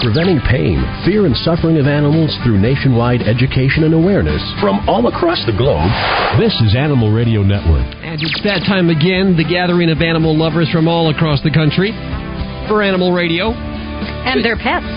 [0.00, 5.44] Preventing pain, fear, and suffering of animals through nationwide education and awareness from all across
[5.44, 5.84] the globe.
[6.40, 7.84] This is Animal Radio Network.
[8.00, 11.92] And it's that time again, the gathering of animal lovers from all across the country
[12.66, 13.52] for Animal Radio.
[13.52, 14.88] And their pets.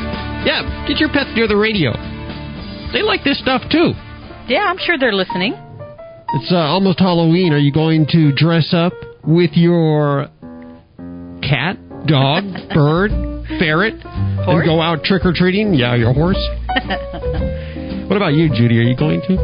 [0.47, 1.91] Yeah, get your pets near the radio.
[2.93, 3.91] They like this stuff too.
[4.47, 5.53] Yeah, I'm sure they're listening.
[6.35, 7.51] It's uh, almost Halloween.
[7.51, 8.93] Are you going to dress up
[9.27, 10.27] with your
[11.41, 11.77] cat,
[12.07, 12.43] dog,
[12.73, 13.11] bird,
[13.59, 14.47] ferret, Horse?
[14.47, 15.73] and go out trick or treating?
[15.73, 16.39] Yeah, your horse.
[18.07, 18.79] what about you, Judy?
[18.79, 19.35] Are you going to?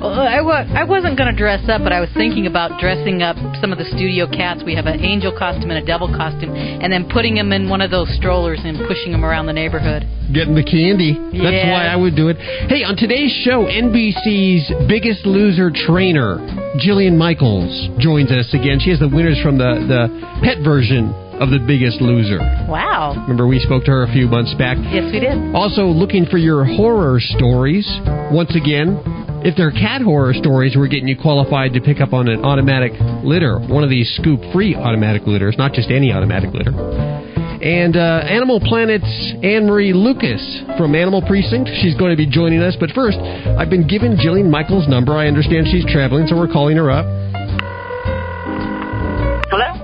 [0.00, 3.22] Well, I, wa- I wasn't going to dress up, but I was thinking about dressing
[3.22, 4.62] up some of the studio cats.
[4.64, 7.80] We have an angel costume and a devil costume, and then putting them in one
[7.80, 10.04] of those strollers and pushing them around the neighborhood.
[10.32, 11.12] Getting the candy.
[11.14, 11.34] That's
[11.64, 11.72] Yeah.
[11.72, 12.36] why I would do it.
[12.68, 16.36] Hey, on today's show, NBC's Biggest Loser trainer,
[16.80, 18.78] Jillian Michaels, joins us again.
[18.80, 20.02] She has the winners from the, the
[20.42, 22.38] pet version of The Biggest Loser.
[22.68, 23.14] Wow.
[23.22, 24.76] Remember, we spoke to her a few months back.
[24.92, 25.54] Yes, we did.
[25.54, 27.88] Also, looking for your horror stories.
[28.30, 29.00] Once again,
[29.44, 32.92] if they're cat horror stories, we're getting you qualified to pick up on an automatic
[33.24, 36.70] litter, one of these scoop free automatic litters, not just any automatic litter.
[36.70, 39.06] And uh, Animal Planet's
[39.42, 40.42] Anne Marie Lucas
[40.76, 42.74] from Animal Precinct, she's going to be joining us.
[42.78, 45.14] But first, I've been given Jillian Michaels' number.
[45.14, 47.06] I understand she's traveling, so we're calling her up.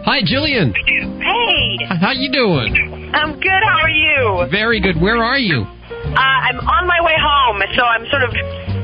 [0.09, 0.73] Hi, Jillian.
[0.73, 3.13] Hey, How you doing?
[3.13, 3.61] I'm good.
[3.61, 4.49] How are you?
[4.51, 4.97] Very good.
[4.97, 5.69] Where are you?
[5.69, 8.33] Uh, I'm on my way home, so I'm sort of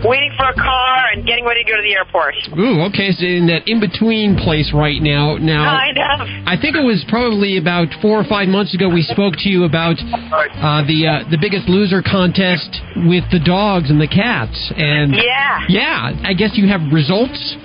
[0.05, 2.35] waiting for a car and getting ready to go to the airport.
[2.61, 3.09] Ooh, okay.
[3.17, 5.39] So in that in between place right now.
[5.41, 6.29] Now, Kind of.
[6.45, 9.65] I think it was probably about four or five months ago we spoke to you
[9.65, 12.69] about uh, the uh, the Biggest Loser contest
[13.09, 15.65] with the dogs and the cats, and Yeah.
[15.73, 17.57] yeah, I guess you have results.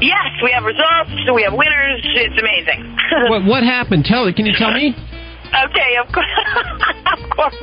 [0.00, 1.10] Yes, we have results.
[1.34, 2.00] We have winners.
[2.04, 2.80] It's amazing.
[3.30, 4.04] what what happened?
[4.04, 4.36] Tell it.
[4.36, 4.94] Can you tell me?
[5.54, 6.34] Okay, of course.
[7.14, 7.54] of course.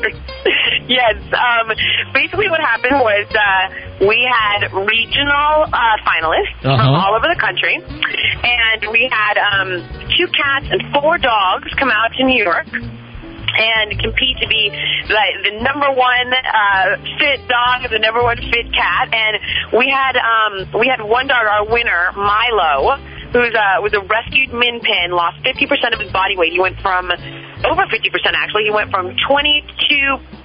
[0.87, 1.15] Yes.
[1.35, 1.67] Um,
[2.13, 7.01] basically, what happened was uh, we had regional uh, finalists from Uh-huh.
[7.03, 9.83] all over the country, and we had um,
[10.17, 12.67] two cats and four dogs come out to New York.
[13.51, 14.71] And compete to be
[15.11, 19.37] like the number one uh, fit dog, the number one fit cat, and
[19.75, 22.95] we had um, we had one dog, our winner, Milo,
[23.31, 26.51] who's uh, was a rescued min pin, lost 50% of his body weight.
[26.51, 27.91] He went from over 50%
[28.35, 28.63] actually.
[28.67, 29.67] He went from 22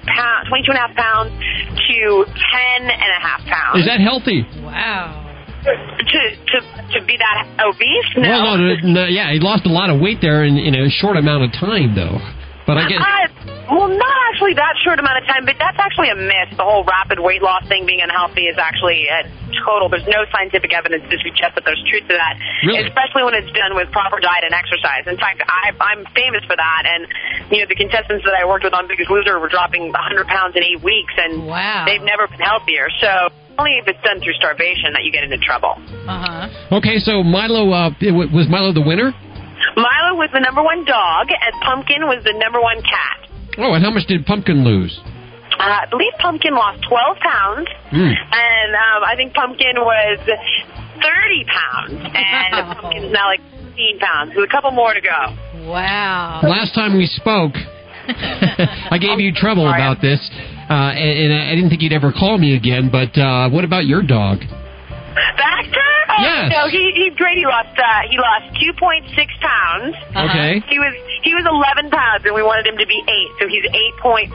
[0.07, 3.83] pounds, 22 and a half pounds to 10 and a half pounds.
[3.83, 4.47] Is that healthy?
[4.63, 5.27] Wow.
[5.67, 6.57] to to
[6.95, 8.11] to be that obese?
[8.17, 8.23] No.
[8.23, 10.89] Well, no, no, no, yeah, he lost a lot of weight there in, in a
[10.91, 12.19] short amount of time, though.
[12.67, 13.27] But I guess Uh,
[13.71, 16.55] well, not actually that short amount of time, but that's actually a myth.
[16.59, 19.23] The whole rapid weight loss thing being unhealthy is actually a
[19.65, 19.89] total.
[19.89, 22.35] There's no scientific evidence to suggest that there's truth to that,
[22.67, 22.87] Really?
[22.87, 25.07] especially when it's done with proper diet and exercise.
[25.07, 27.07] In fact, I, I'm famous for that, and
[27.51, 30.55] you know the contestants that I worked with on Biggest Loser were dropping 100 pounds
[30.55, 31.87] in eight weeks, and Wow.
[31.87, 32.87] they've never been healthier.
[33.01, 35.75] So only if it's done through starvation that you get into trouble.
[36.07, 36.77] Uh huh.
[36.83, 36.99] okay.
[36.99, 37.91] So Milo uh,
[38.35, 39.15] was Milo the winner.
[39.77, 43.29] Milo was the number one dog, and Pumpkin was the number one cat.
[43.59, 44.99] Oh, and how much did Pumpkin lose?
[45.59, 48.13] Uh, I believe Pumpkin lost 12 pounds, Hmm.
[48.13, 52.75] and um, I think Pumpkin was 30 pounds, and Wow.
[52.81, 53.41] Pumpkin's now like
[53.77, 54.33] 15 pounds.
[54.35, 55.21] There's a couple more to go.
[55.71, 56.41] Wow.
[56.43, 57.53] Last time we spoke,
[58.09, 59.81] I gave you trouble Sorry.
[59.81, 60.21] about this,
[60.69, 62.89] uh, and, and I didn't think you'd ever call me again.
[62.93, 64.41] But uh, what about your dog?
[65.37, 65.93] Baxter?
[66.19, 66.49] Oh, Yes.
[66.51, 67.37] No, he, he's great.
[67.37, 69.05] He lost uh, he lost 2.6
[69.41, 69.95] pounds.
[70.17, 70.25] Uh-huh.
[70.33, 70.61] Okay.
[70.69, 73.65] He was he was 11 pounds, and we wanted him to be eight, so he's
[74.01, 74.33] 8.4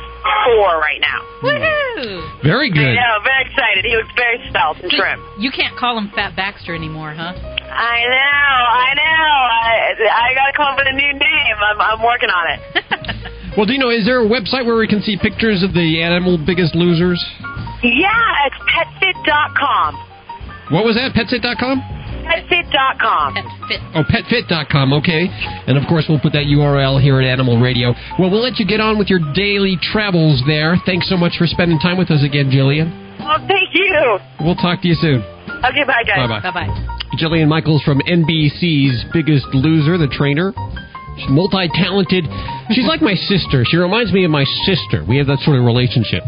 [0.78, 1.19] right now.
[1.42, 2.44] Woohoo!
[2.44, 2.94] Very I good.
[2.96, 3.86] know, very excited.
[3.86, 5.19] He looks very svelte and trim.
[5.40, 7.34] You can't call him Fat Baxter anymore, huh?
[7.34, 9.31] I know, I know.
[9.50, 9.72] I,
[10.06, 11.56] I got to come up with a new name.
[11.63, 12.59] I'm, I'm working on it.
[13.58, 16.02] Well, do you know, is there a website where we can see pictures of the
[16.02, 17.19] animal biggest losers?
[17.84, 20.00] Yeah, it's petfit.com.
[20.71, 21.11] What was that?
[21.11, 21.83] Petsit.com?
[22.23, 23.33] Petfit.com.
[23.35, 23.79] Pet fit.
[23.93, 25.27] Oh, petfit.com, okay.
[25.67, 27.93] And of course, we'll put that URL here at Animal Radio.
[28.17, 30.77] Well, we'll let you get on with your daily travels there.
[30.85, 32.88] Thanks so much for spending time with us again, Jillian.
[33.19, 34.18] Well, thank you.
[34.39, 35.21] We'll talk to you soon.
[35.21, 36.23] Okay, bye, guys.
[36.23, 36.41] Bye bye.
[36.41, 36.88] Bye bye.
[37.19, 40.53] Jillian Michaels from NBC's Biggest Loser, the trainer.
[41.17, 42.24] She's multi talented.
[42.71, 43.65] She's like my sister.
[43.67, 45.03] She reminds me of my sister.
[45.07, 46.24] We have that sort of relationship.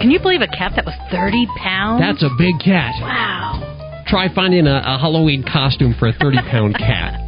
[0.00, 2.02] Can you believe a cat that was 30 pounds?
[2.02, 2.94] That's a big cat.
[3.00, 3.73] Wow.
[4.06, 7.20] Try finding a, a Halloween costume for a 30 pound cat.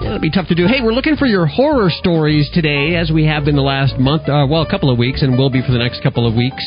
[0.00, 0.66] Yeah, that'd be tough to do.
[0.66, 4.22] Hey, we're looking for your horror stories today, as we have been the last month,
[4.28, 6.62] uh, well, a couple of weeks, and will be for the next couple of weeks.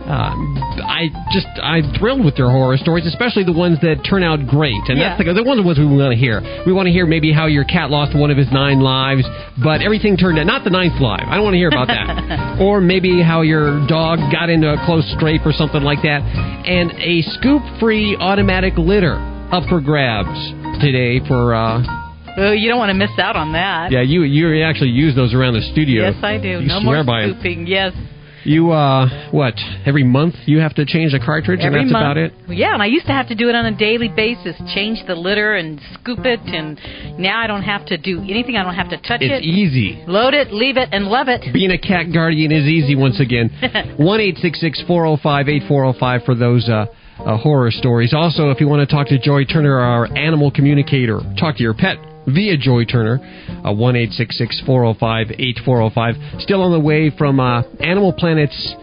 [0.00, 4.46] Um, I just I'm thrilled with your horror stories, especially the ones that turn out
[4.48, 4.80] great.
[4.88, 5.16] And Yeah.
[5.16, 6.40] that's the, the ones we want to hear.
[6.66, 9.22] We want to hear maybe how your cat lost one of his nine lives,
[9.62, 11.22] but everything turned out not the ninth life.
[11.26, 12.58] I don't want to hear about that.
[12.64, 16.22] or maybe how your dog got into a close scrape or something like that.
[16.66, 19.14] And a scoop-free automatic litter
[19.52, 20.38] up for grabs
[20.80, 21.54] today for.
[21.54, 22.06] Uh,
[22.36, 23.90] Oh, you don't want to miss out on that.
[23.90, 26.08] yeah, you you actually use those around the studio.
[26.08, 26.60] Yes, I do.
[26.62, 27.32] You no swear more by it.
[27.34, 27.66] scooping.
[27.66, 27.92] Yes.
[28.44, 29.54] You uh, what?
[29.84, 32.02] Every month you have to change the cartridge, Every and that's month.
[32.02, 32.32] about it.
[32.48, 35.14] Yeah, and I used to have to do it on a daily basis, change the
[35.14, 36.78] litter and scoop it, and
[37.18, 38.56] now I don't have to do anything.
[38.56, 39.44] I don't have to touch It's it.
[39.44, 40.02] It's easy.
[40.06, 41.52] Load it, leave it, and love it.
[41.52, 43.50] Being a cat guardian is easy once again.
[43.98, 46.86] One eight six six four zero five eight four zero five for those uh,
[47.18, 48.14] uh, horror stories.
[48.14, 51.74] Also, if you want to talk to Joy Turner, our animal communicator, talk to your
[51.74, 53.18] pet via Joy Turner.
[53.66, 56.14] uh, One eight six six four zero five eight four zero five.
[56.38, 58.74] Still on the way from uh, Animal Planet's.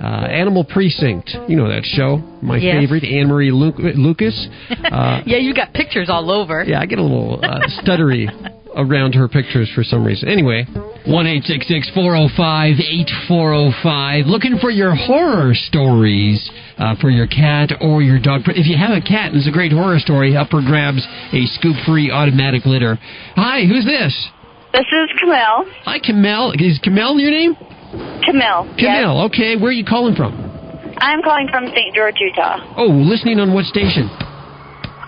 [0.00, 2.76] Uh, Animal Precinct, you know that show, my Yes.
[2.82, 4.46] favorite, Anne Marie Lu- Lucas.
[4.70, 6.62] Uh, yeah, you got pictures all over.
[6.64, 8.26] Yeah, I get a little uh, stuttery
[8.78, 10.28] around her pictures for some reason.
[10.28, 10.64] Anyway,
[11.06, 14.26] one eight six six four zero five eight four zero five.
[14.26, 16.48] Looking for your horror stories
[16.78, 18.42] uh, for your cat or your dog.
[18.46, 22.10] If you have a cat it's a great horror story, up for grabs a scoop-free
[22.10, 22.96] automatic litter.
[23.36, 24.14] Hi, who's this?
[24.72, 25.64] This is Camille.
[25.84, 26.52] Hi, Camille.
[26.58, 27.56] Is Camille your name?
[28.24, 28.68] Camille.
[28.78, 29.24] Camille.
[29.32, 30.32] Okay, where are you calling from?
[30.98, 31.94] I'm calling from St.
[31.94, 34.10] George, Utah, Oh, listening on what station?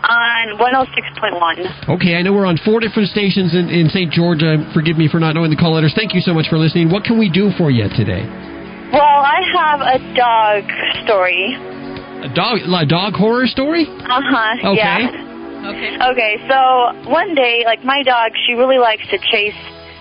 [0.02, 1.88] On 106.1.
[1.88, 4.10] Okay, I know we're on four different stations in, in St.
[4.12, 4.40] George.
[4.72, 5.92] Forgive me for not knowing the call letters.
[5.94, 6.90] Thank you so much for listening.
[6.90, 8.24] What can we do for you today?
[8.92, 10.64] Well, I have a dog
[11.04, 11.54] story.
[12.26, 13.86] A dog, a dog horror story?
[13.86, 14.72] Uh huh.
[14.72, 14.76] Okay.
[14.76, 15.30] Yeah.
[15.60, 15.92] Okay.
[16.00, 19.54] Okay, so one day, like my dog, she really likes to chase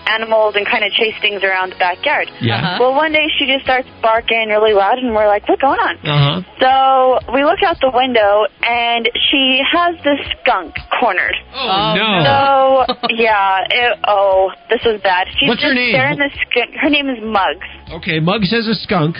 [0.06, 2.28] animals and kind of chase things around the backyard.
[2.40, 2.56] Yeah.
[2.56, 2.76] Uh-huh.
[2.80, 5.96] Well, one day she just starts barking really loud, and we're like, "What's going on?"
[6.04, 6.36] Uh huh.
[6.60, 11.36] So we look out the window, and she has this skunk cornered.
[11.54, 12.84] Oh, Oh, no.
[12.86, 15.28] So yeah, it, oh, this was bad.
[15.38, 15.92] She's What's her just name?
[15.94, 16.70] staring the skunk.
[16.80, 17.66] Her name is Muggs.
[18.02, 19.16] Okay, Mug says a skunk.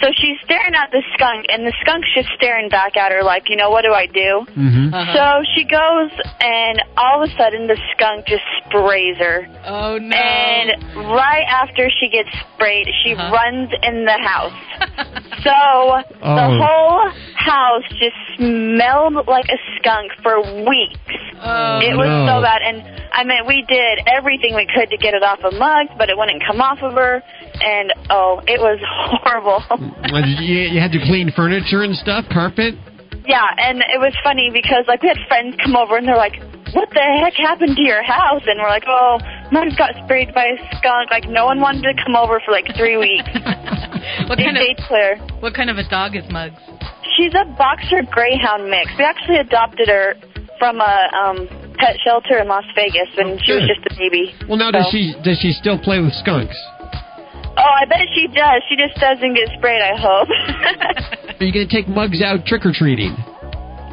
[0.00, 3.48] So she's staring at the skunk, and the skunk's just staring back at her like,
[3.48, 4.44] you know, what do I do?
[4.54, 4.94] Mm-hmm.
[4.94, 5.14] Uh-huh.
[5.14, 9.46] So she goes, and all of a sudden the skunk just sprays her.
[9.66, 10.16] oh no.
[10.16, 13.32] And right after she gets sprayed, she Uh-huh.
[13.32, 14.52] runs in the house.
[15.38, 16.58] So the Oh.
[16.60, 21.14] whole house just smelled like a skunk for weeks.
[21.40, 22.26] oh, It was no.
[22.26, 22.82] so bad, and
[23.12, 26.18] I mean, we did everything we could to get it off of Muggs, but it
[26.18, 27.22] wouldn't come off of her,
[27.60, 28.78] and oh, it was
[29.22, 29.62] horrible.
[30.40, 32.74] You, you had to clean furniture and stuff, carpet.
[33.26, 36.36] yeah, and it was funny because like we had friends come over, and they're like,
[36.72, 39.18] "What the heck happened to your house?" And we're like, "Oh,
[39.52, 42.66] Muggs got sprayed by a skunk." Like no one wanted to come over for like
[42.76, 43.28] three weeks.
[44.28, 45.16] what They kind of clear.
[45.40, 46.56] what kind of a dog is Mugs?
[47.16, 48.90] She's a boxer greyhound mix.
[48.96, 50.14] We actually adopted her
[50.58, 54.34] from a um pet shelter in Las Vegas when Oh, she was just a baby.
[54.48, 56.54] Well, now does she does she still play with skunks?
[57.58, 58.62] Oh, I bet she does.
[58.68, 60.28] She just doesn't get sprayed, I hope.
[61.40, 63.16] Are you going to take Mugs out trick or treating?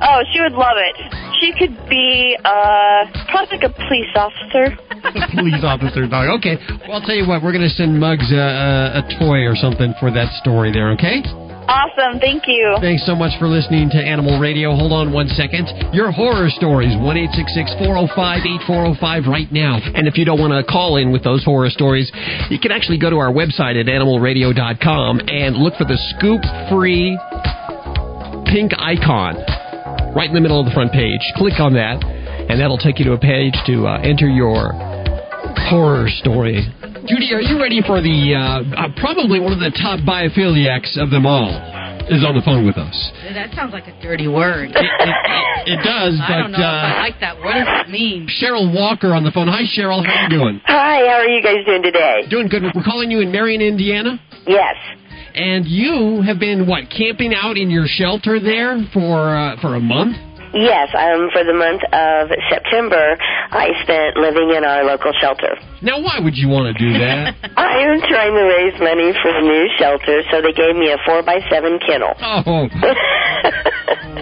[0.01, 0.95] oh, she would love it.
[1.41, 4.77] She could be, uh, probably like a police officer.
[5.35, 6.39] Police officer dog.
[6.39, 6.57] Okay.
[6.87, 7.43] Well, I'll tell you what.
[7.43, 10.91] We're going to send Mugs a, a, a toy or something for that story there.
[10.93, 11.21] Okay.
[11.67, 12.19] Awesome.
[12.19, 12.77] Thank you.
[12.79, 14.75] Thanks so much for listening to Animal Radio.
[14.75, 15.65] Hold on one second.
[15.93, 19.79] Your horror stories, 1 405 8405 right now.
[19.81, 22.11] And if you don't want to call in with those horror stories,
[22.49, 27.17] you can actually go to our website at animalradio.com and look for the scoop free
[28.45, 29.35] pink icon
[30.15, 31.21] right in the middle of the front page.
[31.35, 34.71] Click on that, and that'll take you to a page to uh, enter your
[35.67, 36.61] horror story.
[37.05, 41.11] Judy, are you ready for the uh, uh, probably one of the top biophiliacs of
[41.13, 41.53] them all?
[42.05, 42.93] Is on the phone with us.
[43.33, 44.69] That sounds like a dirty word.
[44.69, 47.33] It, it, it does, I don't but know if I uh, like that.
[47.37, 47.45] Word.
[47.45, 48.29] What does it mean?
[48.29, 49.47] Cheryl Walker on the phone.
[49.47, 50.05] Hi, Cheryl.
[50.05, 50.61] How you doing?
[50.65, 52.29] Hi, how are you guys doing today?
[52.29, 52.61] Doing good.
[52.61, 54.21] We're calling you in Marion, Indiana.
[54.45, 54.77] Yes.
[55.33, 59.81] And you have been what camping out in your shelter there for uh, for a
[59.81, 60.17] month?
[60.53, 63.17] Yes, um, for the month of September,
[63.51, 65.57] I spent living in our local shelter.
[65.85, 67.37] Now, why would you want to do that?
[67.57, 70.97] I am trying to raise money for a new shelter, so they gave me a
[71.05, 72.17] 4 by 7 kennel.
[72.19, 72.65] oh,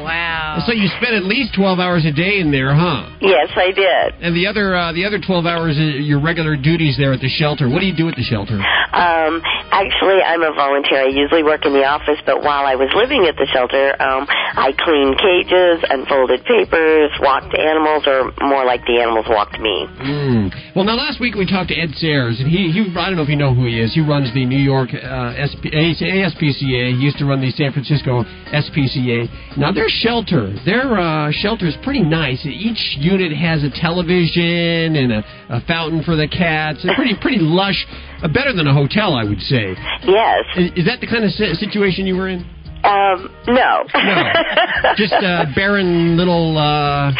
[0.03, 0.59] wow.
[0.67, 3.09] So you spent at least twelve hours a day in there, huh?
[3.21, 4.21] yes, I did.
[4.21, 7.29] And the other uh, the other twelve hours are your regular duties there at the
[7.29, 7.69] shelter.
[7.69, 8.59] What do you do at the shelter?
[8.93, 9.41] Um,
[9.73, 11.07] actually, I'm a volunteer.
[11.07, 14.29] I usually work in the office, but while I was living at the shelter, um,
[14.29, 19.89] I cleaned cages, unfolded papers, walked animals, or more like the animals walked me.
[19.97, 20.53] Mm.
[20.75, 23.21] Well, now last week we talked to Ed Sayres, and he, he I don't know
[23.21, 23.93] if you know who he is.
[23.93, 26.97] He runs the New York uh, SP, ASPCA.
[26.97, 29.57] He used to run the San Francisco SPCA.
[29.57, 32.43] Now their shelter, their uh, shelter is pretty nice.
[32.45, 36.79] Each unit has a television and a, a fountain for the cats.
[36.83, 37.85] It's pretty pretty lush,
[38.23, 39.77] uh, better than a hotel, I would say.
[40.09, 40.43] Yes.
[40.57, 42.41] Is, is that the kind of situation you were in?
[42.83, 43.85] Um, no.
[43.93, 44.23] No,
[44.97, 46.57] just a barren little.
[46.57, 47.13] Uh,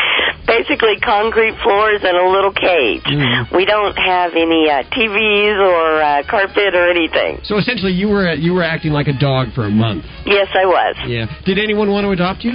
[0.57, 3.03] Basically, concrete floors and a little cage.
[3.03, 3.51] Mhm.
[3.55, 7.39] We don't have any uh, TVs or uh, carpet or anything.
[7.43, 10.05] so essentially, you were you were acting like a dog for a month.
[10.25, 10.95] Yes, I was.
[11.07, 11.25] Yeah.
[11.45, 12.51] Did anyone want to adopt you?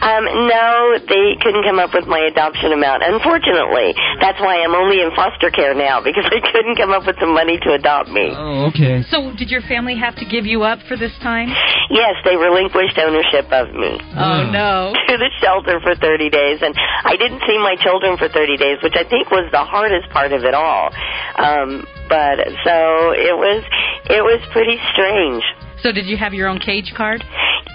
[0.00, 3.02] Um, no, they couldn't come up with my adoption amount.
[3.02, 7.18] Unfortunately, that's why I'm only in foster care now because they couldn't come up with
[7.18, 8.30] the money to adopt me.
[8.32, 9.02] Oh, okay.
[9.10, 11.48] So, did your family have to give you up for this time?
[11.90, 14.92] Yes, they relinquished ownership of me Oh no.
[15.08, 18.78] to the shelter for 30 days, and I didn't see my children for 30 days,
[18.82, 20.90] which I think was the hardest part of it all.
[21.36, 23.64] Um, but so it was,
[24.08, 25.44] it was pretty strange.
[25.82, 27.22] So, did you have your own cage card?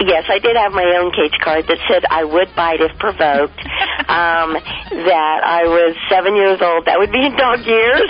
[0.02, 3.60] Yes, I did have my own cage card that said I would bite if provoked.
[4.12, 4.58] um,
[5.08, 6.86] that I was seven years old.
[6.86, 8.10] That would be in dog years.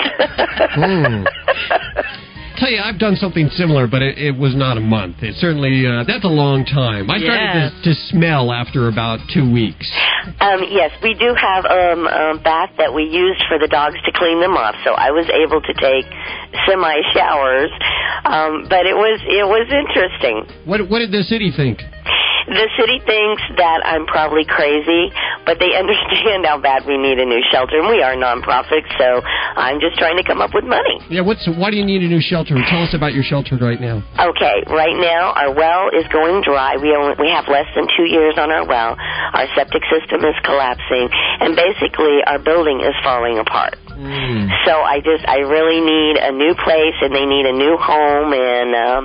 [0.74, 1.26] Hmm.
[2.58, 5.24] Tell you, I've done something similar, but it, it was not a month.
[5.24, 7.10] It certainly uh, that's a long time.
[7.10, 7.74] I started Yes.
[7.84, 9.90] to, to smell after about two weeks.
[10.40, 14.12] Um, yes, we do have um, a bath that we used for the dogs to
[14.14, 16.06] clean them off, so I was able to take
[16.66, 17.72] semi showers.
[18.24, 20.46] Um, but it was it was interesting.
[20.66, 21.82] What what did the city think?
[22.48, 25.12] The city thinks that I'm probably crazy,
[25.46, 29.24] but they understand how bad we need a new shelter, and we are nonprofit, so
[29.56, 31.00] I'm just trying to come up with money.
[31.10, 32.56] Yeah, what's why do you need a new shelter?
[32.70, 34.04] Tell us about your shelter right now.
[34.20, 36.76] Okay, right now our well is going dry.
[36.78, 38.96] We only we have less than two years on our well.
[39.00, 41.10] Our septic system is collapsing,
[41.40, 43.80] and basically our building is falling apart.
[43.96, 44.50] Mm.
[44.66, 48.34] So I just I really need a new place, and they need a new home,
[48.34, 49.04] and um,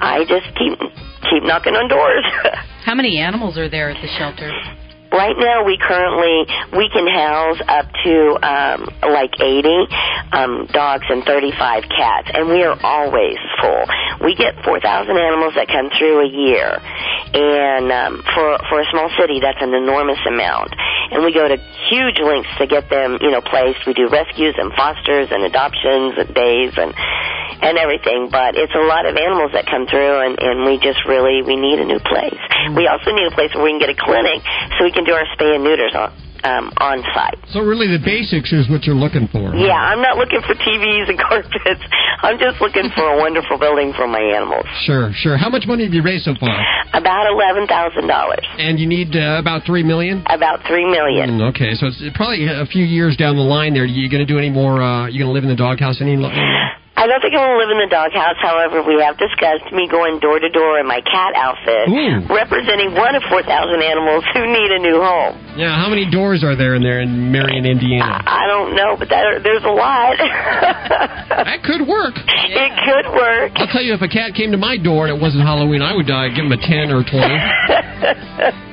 [0.00, 0.76] I just keep
[1.30, 2.24] keep knocking on doors.
[2.84, 4.50] How many animals are there at the shelter?
[5.12, 6.44] Right now, we currently
[6.76, 9.88] we can house up to um, like 80
[10.32, 13.84] um, dogs and 35 cats, and we are always full.
[14.20, 16.76] We get 4,000 animals that come through a year,
[17.32, 20.76] and um, for for a small city, that's an enormous amount.
[21.10, 21.56] And we go to
[21.88, 23.88] huge lengths to get them, you know, placed.
[23.88, 26.92] We do rescues and fosters and adoptions and days and
[27.64, 28.28] and everything.
[28.28, 31.56] But it's a lot of animals that come through, and and we just really we
[31.56, 32.36] need a new place.
[32.76, 34.44] We also need a place where we can get a clinic
[34.78, 36.10] so we can do our spay and neuters on
[36.44, 37.38] um, on site.
[37.50, 39.54] So really, the basics is what you're looking for.
[39.54, 41.82] Yeah, I'm not looking for TVs and carpets.
[42.22, 44.66] I'm just looking for a wonderful building for my animals.
[44.86, 45.36] Sure, sure.
[45.36, 46.54] How much money have you raised so far?
[46.94, 48.46] About eleven thousand dollars.
[48.58, 50.22] And you need uh, about three million.
[50.26, 51.38] About three million.
[51.38, 53.74] Mm, okay, so it's probably a few years down the line.
[53.74, 54.82] There, you going to do any more?
[54.82, 56.16] Uh, you going to live in the doghouse any?
[56.16, 56.30] lo-
[56.98, 58.34] I don't think I'm going to live in the doghouse.
[58.42, 62.26] However, we have discussed me going door to door in my cat outfit, Ooh.
[62.26, 63.46] representing one of 4,000
[63.78, 65.38] animals who need a new home.
[65.54, 65.78] Yeah.
[65.78, 68.18] How many doors are there in there in Marion, Indiana?
[68.26, 70.18] I don't know, but that, there's a lot.
[71.38, 72.14] That could work.
[72.16, 73.52] It could work.
[73.56, 75.94] I'll tell you, if a cat came to my door and it wasn't Halloween, I
[75.94, 77.38] would uh, give him a ten or twenty.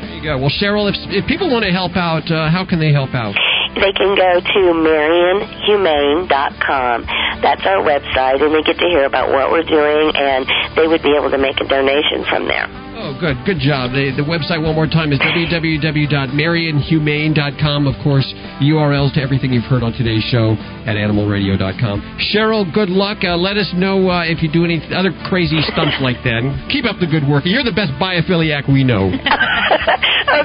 [0.00, 0.38] There you go.
[0.38, 3.36] Well, Cheryl, if if people want to help out, uh, how can they help out?
[3.74, 7.06] They can go to marionhumane.com.
[7.40, 10.46] That's our website, and they get to hear about what we're doing, and
[10.76, 12.68] they would be able to make a donation from there.
[13.00, 13.40] Oh, good.
[13.48, 13.96] Good job.
[13.96, 17.80] The, the website, one more time, is www.marionhumane.com.
[17.88, 18.28] Of course,
[18.60, 20.52] URLs to everything you've heard on today's show
[20.84, 22.20] at animalradio.com.
[22.28, 23.24] Cheryl, good luck.
[23.24, 26.44] Uh, let us know uh, if you do any other crazy stunts like that.
[26.44, 27.48] And keep up the good work.
[27.48, 29.08] You're the best biophiliac we know.
[29.12, 29.24] you okay,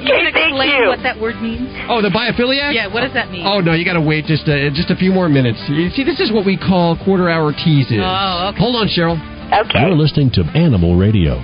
[0.07, 0.87] can thank explain you.
[0.87, 1.67] what that word means?
[1.91, 2.71] Oh, the biophiliac?
[2.71, 3.43] Yeah, what does that mean?
[3.45, 5.59] Oh no, you got to wait just uh, just a few more minutes.
[5.67, 7.99] You see, this is what we call quarter hour teases.
[7.99, 8.63] Oh, okay.
[8.63, 9.19] Hold on, Cheryl.
[9.51, 9.83] Okay.
[9.83, 11.43] You're listening to Animal Radio.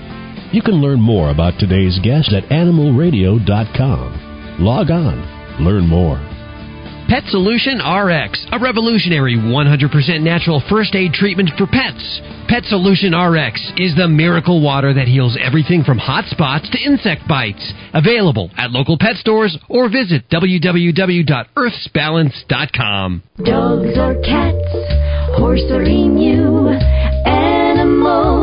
[0.51, 4.57] You can learn more about today's guest at animalradio.com.
[4.59, 6.19] Log on, learn more.
[7.07, 12.21] Pet Solution RX, a revolutionary 100% natural first aid treatment for pets.
[12.47, 17.27] Pet Solution RX is the miracle water that heals everything from hot spots to insect
[17.27, 17.73] bites.
[17.93, 23.23] Available at local pet stores or visit www.earthsbalance.com.
[23.43, 24.67] Dogs or cats,
[25.35, 26.69] horse or emu,
[27.27, 28.40] animals are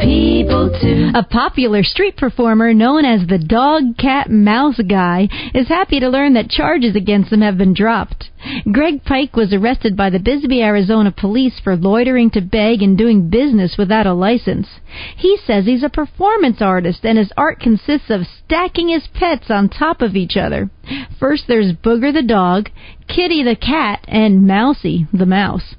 [0.00, 1.10] people too.
[1.14, 6.34] A popular street performer known as the Dog Cat Mouse Guy is happy to learn
[6.34, 8.30] that charges against him have been dropped.
[8.70, 13.28] Greg Pike was arrested by the Bisbee, Arizona police for loitering to beg and doing
[13.30, 14.68] business without a license.
[15.16, 19.68] He says he's a performance artist and his art consists of stacking his pets on
[19.68, 20.70] top of each other.
[21.18, 22.68] First there's Booger the dog,
[23.08, 25.74] Kitty the cat, and Mousy the mouse.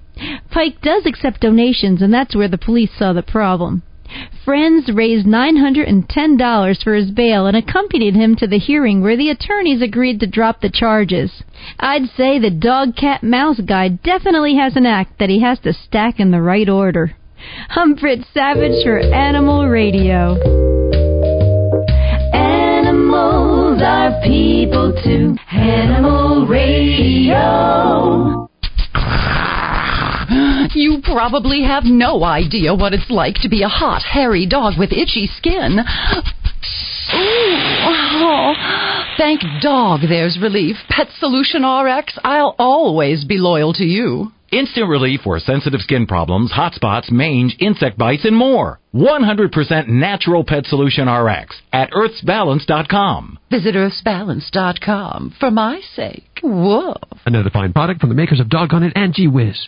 [0.51, 3.83] Pike does accept donations, and that's where the police saw the problem.
[4.45, 9.81] Friends raised $910 for his bail and accompanied him to the hearing where the attorneys
[9.81, 11.43] agreed to drop the charges.
[11.79, 15.73] I'd say the dog cat mouse guy definitely has an act that he has to
[15.73, 17.15] stack in the right order.
[17.69, 20.37] I'm Fritz Savage for Animal Radio.
[22.33, 25.35] Animals are people too.
[25.51, 28.47] Animal Radio.
[30.75, 34.91] You probably have no idea what it's like to be a hot, hairy dog with
[34.91, 35.79] itchy skin.
[35.79, 35.83] Ooh,
[37.15, 38.53] oh,
[39.17, 40.75] thank dog there's relief.
[40.89, 44.31] Pet Solution RX, I'll always be loyal to you.
[44.51, 48.79] Instant relief for sensitive skin problems, hot spots, mange, insect bites, and more.
[48.95, 53.39] 100% natural pet solution RX at earthsbalance.com.
[53.51, 56.39] Visit earthsbalance.com for my sake.
[56.41, 56.95] Whoa.
[57.25, 59.67] Another fine product from the makers of Doggone It and Gee Whiz.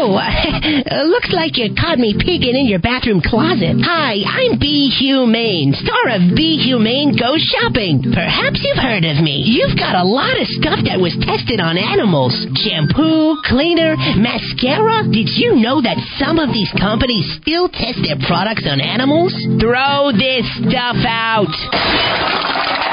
[0.00, 0.16] Oh,
[1.12, 3.76] looks like you caught me peeking in your bathroom closet.
[3.84, 8.08] Hi, I'm Be Humane, star of Be Humane Goes Shopping.
[8.08, 9.44] Perhaps you've heard of me.
[9.44, 12.32] You've got a lot of stuff that was tested on animals
[12.64, 15.04] shampoo, cleaner, mascara.
[15.04, 19.36] Did you know that some of these companies still test their products on animals?
[19.60, 21.52] Throw this stuff out.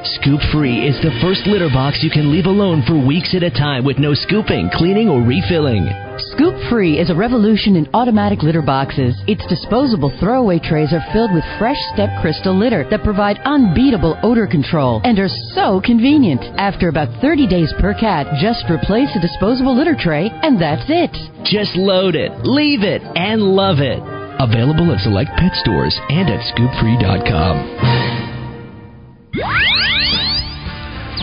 [0.04, 3.50] Scoop Free is the first litter box you can leave alone for weeks at a
[3.50, 5.84] time with no scooping, cleaning, or refilling.
[6.32, 9.14] Scoop Free is a revolution in automatic litter boxes.
[9.26, 14.46] Its disposable throwaway trays are filled with fresh step crystal litter that provide unbeatable odor
[14.46, 16.40] control and are so convenient.
[16.56, 21.12] After about 30 days per cat, just replace a disposable litter tray and that's it.
[21.44, 24.00] Just load it, leave it, and love it.
[24.40, 28.29] Available at select pet stores and at scoopfree.com.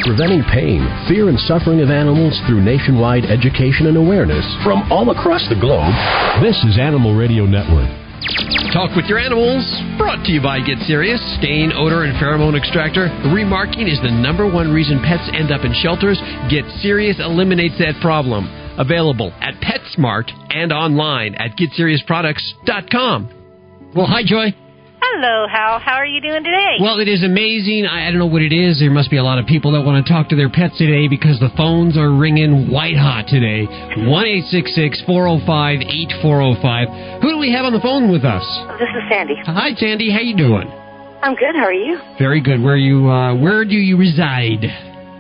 [0.06, 5.44] Preventing pain, fear, and suffering of animals through nationwide education and awareness from all across
[5.50, 5.92] the globe.
[6.42, 7.90] This is Animal Radio Network.
[8.72, 9.64] Talk with your animals.
[9.98, 11.20] Brought to you by Get Serious.
[11.40, 13.08] Stain, odor, and pheromone extractor.
[13.34, 16.20] Remarking is the number one reason pets end up in shelters.
[16.50, 18.48] Get Serious eliminates that problem.
[18.80, 23.92] Available at PetSmart and online at GetSeriousProducts.com.
[23.96, 24.54] Well, hi, Joy.
[25.00, 25.80] Hello, Hal.
[25.80, 26.78] How are you doing today?
[26.82, 27.86] Well, it is amazing.
[27.86, 28.80] I, I don't know what it is.
[28.80, 31.08] There must be a lot of people that want to talk to their pets today
[31.08, 33.66] because the phones are ringing white hot today.
[34.10, 36.90] One eight six six four zero five eight four zero five.
[37.22, 38.44] Who do we have on the phone with us?
[38.80, 39.36] This is Sandy.
[39.46, 40.12] Hi, Sandy.
[40.12, 40.68] How you doing?
[41.22, 41.56] I'm good.
[41.56, 42.00] How are you?
[42.18, 42.62] Very good.
[42.62, 43.10] Where you?
[43.10, 44.66] Uh, where do you reside?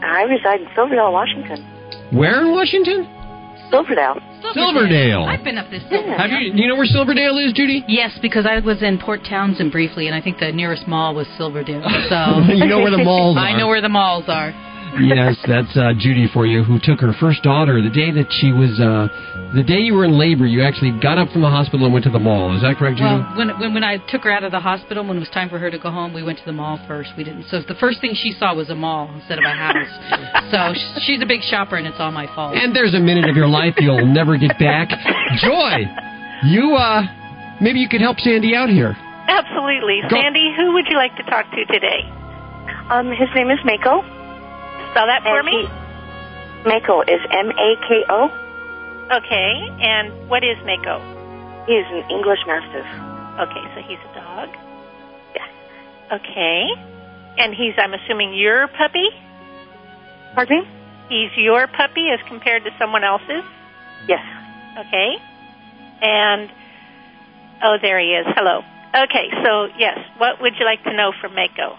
[0.02, 1.62] I reside in Silverdale, Washington.
[2.12, 3.06] Where in Washington?
[3.70, 4.16] Silverdale.
[4.54, 5.24] Silverdale.
[5.26, 5.82] I've been up this.
[5.90, 6.18] Silverdale.
[6.18, 6.54] Have you?
[6.54, 7.84] Do you know where Silverdale is, Judy?
[7.88, 11.28] Yes, because I was in Port Townsend briefly, and I think the nearest mall was
[11.38, 11.84] Silverdale.
[12.10, 13.44] So you know where the malls are.
[13.44, 14.50] I know where the malls are.
[15.02, 18.52] yes, that's uh, Judy for you, who took her first daughter the day that she
[18.52, 19.08] was, uh,
[19.58, 20.46] the day you were in labor.
[20.46, 22.54] You actually got up from the hospital and went to the mall.
[22.56, 23.10] Is that correct, Judy?
[23.10, 25.50] Well, when, when when I took her out of the hospital, when it was time
[25.50, 27.10] for her to go home, we went to the mall first.
[27.18, 27.50] We didn't.
[27.50, 29.90] So the first thing she saw was a mall instead of a house.
[30.54, 32.54] so she's a big shopper, and it's all my fault.
[32.56, 34.94] And there's a minute of your life you'll never get back.
[35.42, 35.90] Joy,
[36.46, 37.02] you uh,
[37.60, 38.94] maybe you could help Sandy out here.
[39.28, 40.06] Absolutely.
[40.08, 42.06] Go- Sandy, who would you like to talk to today?
[42.94, 44.06] Um, his name is Mako.
[44.94, 45.66] Spell that for and me.
[45.66, 48.44] he- Mako is M A K O.
[49.12, 49.70] Okay.
[49.82, 51.00] And what is Mako?
[51.68, 52.86] He is an English Mastiff.
[53.40, 54.50] Okay, so he's a dog.
[55.36, 55.48] Yeah.
[56.12, 56.68] Okay.
[57.38, 59.10] And he's, I'm assuming, your puppy?
[60.34, 60.68] Pardon me?
[61.10, 63.44] He's your puppy as compared to someone else's?
[64.08, 64.26] Yes.
[64.80, 65.16] Okay.
[66.02, 66.50] And,
[67.64, 68.26] oh, there he is.
[68.36, 68.62] Hello.
[68.96, 71.78] Okay, so, yes, what would you like to know from Mako?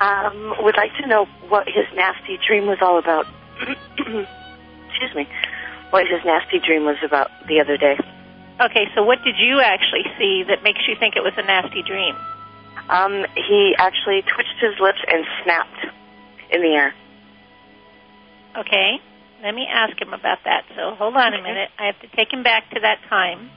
[0.00, 3.26] Um, would like to know what his nasty dream was all about.
[3.98, 5.28] excuse me,
[5.90, 7.98] what his nasty dream was about the other day.
[8.60, 11.82] Okay, so what did you actually see that makes you think it was a nasty
[11.82, 12.14] dream?
[12.88, 15.86] Um, he actually twitched his lips and snapped
[16.50, 16.94] in the air.
[18.58, 19.00] Okay,
[19.42, 20.64] let me ask him about that.
[20.76, 21.70] So hold on a minute.
[21.78, 23.50] I have to take him back to that time.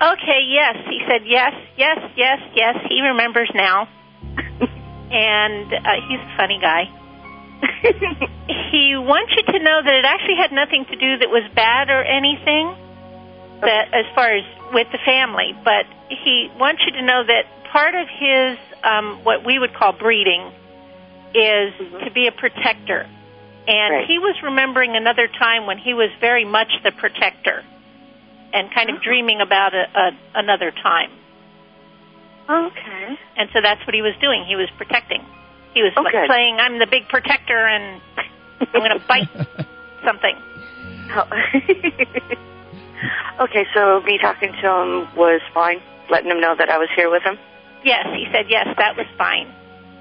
[0.00, 0.76] Okay, yes.
[0.88, 2.76] He said yes, yes, yes, yes.
[2.88, 3.88] He remembers now.
[5.10, 6.90] and uh, he's a funny guy.
[8.70, 11.90] he wants you to know that it actually had nothing to do that was bad
[11.90, 12.74] or anything
[13.60, 17.94] that as far as with the family, but he wants you to know that part
[17.94, 20.52] of his um what we would call breeding
[21.34, 21.72] is
[22.04, 23.06] to be a protector.
[23.68, 24.06] And Right.
[24.06, 27.64] he was remembering another time when he was very much the protector
[28.52, 31.10] and kind of dreaming about a, a another time.
[32.48, 33.18] Okay.
[33.36, 34.44] And so that's what he was doing.
[34.46, 35.24] He was protecting.
[35.76, 38.00] He was Oh, like playing I'm the big protector and
[38.72, 39.28] I'm going to bite
[40.08, 40.32] something.
[41.12, 41.28] Oh.
[43.44, 47.10] okay, so me talking to him was fine, letting him know that I was here
[47.10, 47.36] with him.
[47.84, 49.52] Yes, he said yes, that was fine.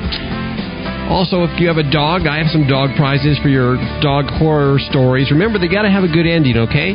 [1.07, 4.75] Also, if you have a dog, I have some dog prizes for your dog horror
[4.91, 5.31] stories.
[5.31, 6.91] Remember, they got to have a good ending, okay?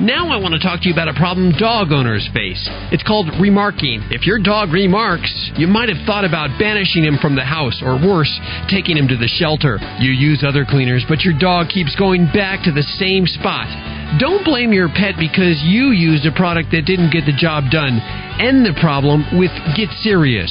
[0.00, 2.66] Now I want to talk to you about a problem dog owners face.
[2.90, 4.02] It's called remarking.
[4.10, 7.94] If your dog remarks, you might have thought about banishing him from the house, or
[7.94, 8.30] worse,
[8.66, 9.78] taking him to the shelter.
[10.02, 13.70] You use other cleaners, but your dog keeps going back to the same spot.
[14.18, 18.02] Don't blame your pet because you used a product that didn't get the job done.
[18.42, 20.50] End the problem with Get Serious.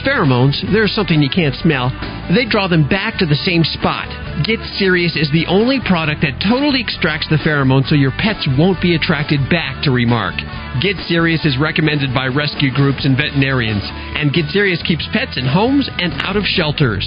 [0.00, 1.92] Pheromones, they're something you can't smell.
[2.32, 4.08] They draw them back to the same spot.
[4.40, 8.80] Get Serious is the only product that totally extracts the pheromones so your pets won't
[8.80, 10.32] be attracted back to remark.
[10.80, 15.44] Get Serious is recommended by rescue groups and veterinarians, and Get Serious keeps pets in
[15.44, 17.04] homes and out of shelters.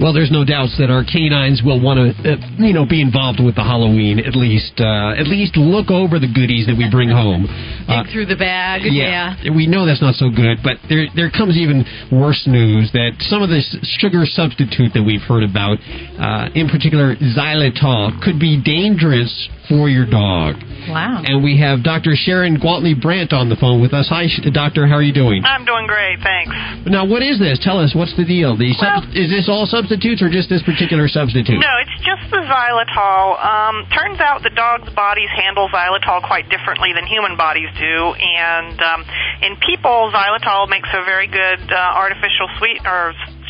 [0.00, 3.38] Well, there's no doubts that our canines will want to, uh, you know, be involved
[3.38, 4.18] with the Halloween.
[4.18, 7.44] At least, uh, at least look over the goodies that we bring home.
[7.84, 8.82] Uh, Dig through the bag.
[8.88, 13.12] yeah, we know that's not so good, but there there comes even worse news that
[13.28, 13.68] some of this
[14.00, 15.76] sugar substitute that we've heard about,
[16.16, 19.28] uh, in particular xylitol, could be dangerous
[19.68, 20.56] for your dog.
[20.88, 21.22] Wow.
[21.22, 22.18] And we have Dr.
[22.18, 24.08] Sharon Gwaltney Brant on the phone with us.
[24.10, 24.86] Hi, doctor.
[24.88, 25.44] How are you doing?
[25.44, 26.50] I'm doing great, thanks.
[26.90, 27.60] Now, what is this?
[27.62, 27.94] Tell us.
[27.94, 28.56] What's the deal?
[28.56, 31.58] The sub- is this all substitutes or just this particular substitute?
[31.58, 33.34] No, it's just the xylitol.
[33.42, 38.78] Um, turns out the dogs' bodies handle xylitol quite differently than human bodies do, and
[38.78, 39.02] um,
[39.42, 42.46] in people, xylitol makes a very good uh, artificial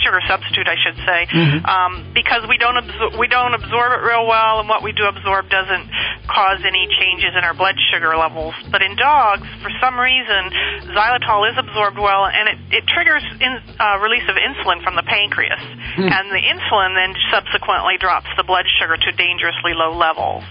[0.03, 1.69] sweet or sugar substitute, I should say, Mhm.
[1.69, 5.05] um, because we don't absor- we don't absorb it real well, and what we do
[5.07, 5.91] absorb doesn't
[6.27, 8.55] cause any changes in our blood sugar levels.
[8.71, 10.51] But in dogs, for some reason,
[10.95, 15.03] xylitol is absorbed well, and it, it triggers in, uh, release of insulin from the
[15.03, 15.61] pancreas,
[15.97, 20.45] and the insulin then subsequently drops the blood sugar to dangerously low levels.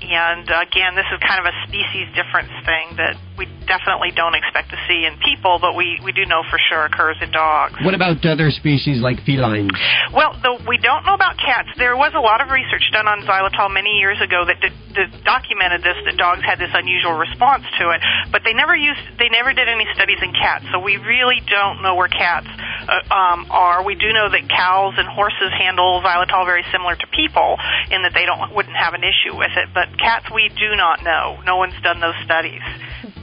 [0.00, 4.74] And again, this is kind of a species difference thing that we definitely don't expect
[4.74, 7.78] to see in people, but we, we do know for sure occurs in dogs.
[7.80, 9.70] What about other species like felines?
[10.12, 13.22] Well, though we don't know about cats, there was a lot of research done on
[13.22, 17.62] xylitol many years ago that, did, that documented this that dogs had this unusual response
[17.78, 20.96] to it, but they never used they never did any studies in cats, so we
[20.96, 23.84] really don't know where cats uh, um, are.
[23.84, 27.56] We do know that cows and horses handle xylitol very similar to people
[27.90, 31.04] in that they don't wouldn't have an issue with it, but cats we do not
[31.04, 31.38] know.
[31.46, 32.62] No one's done those studies.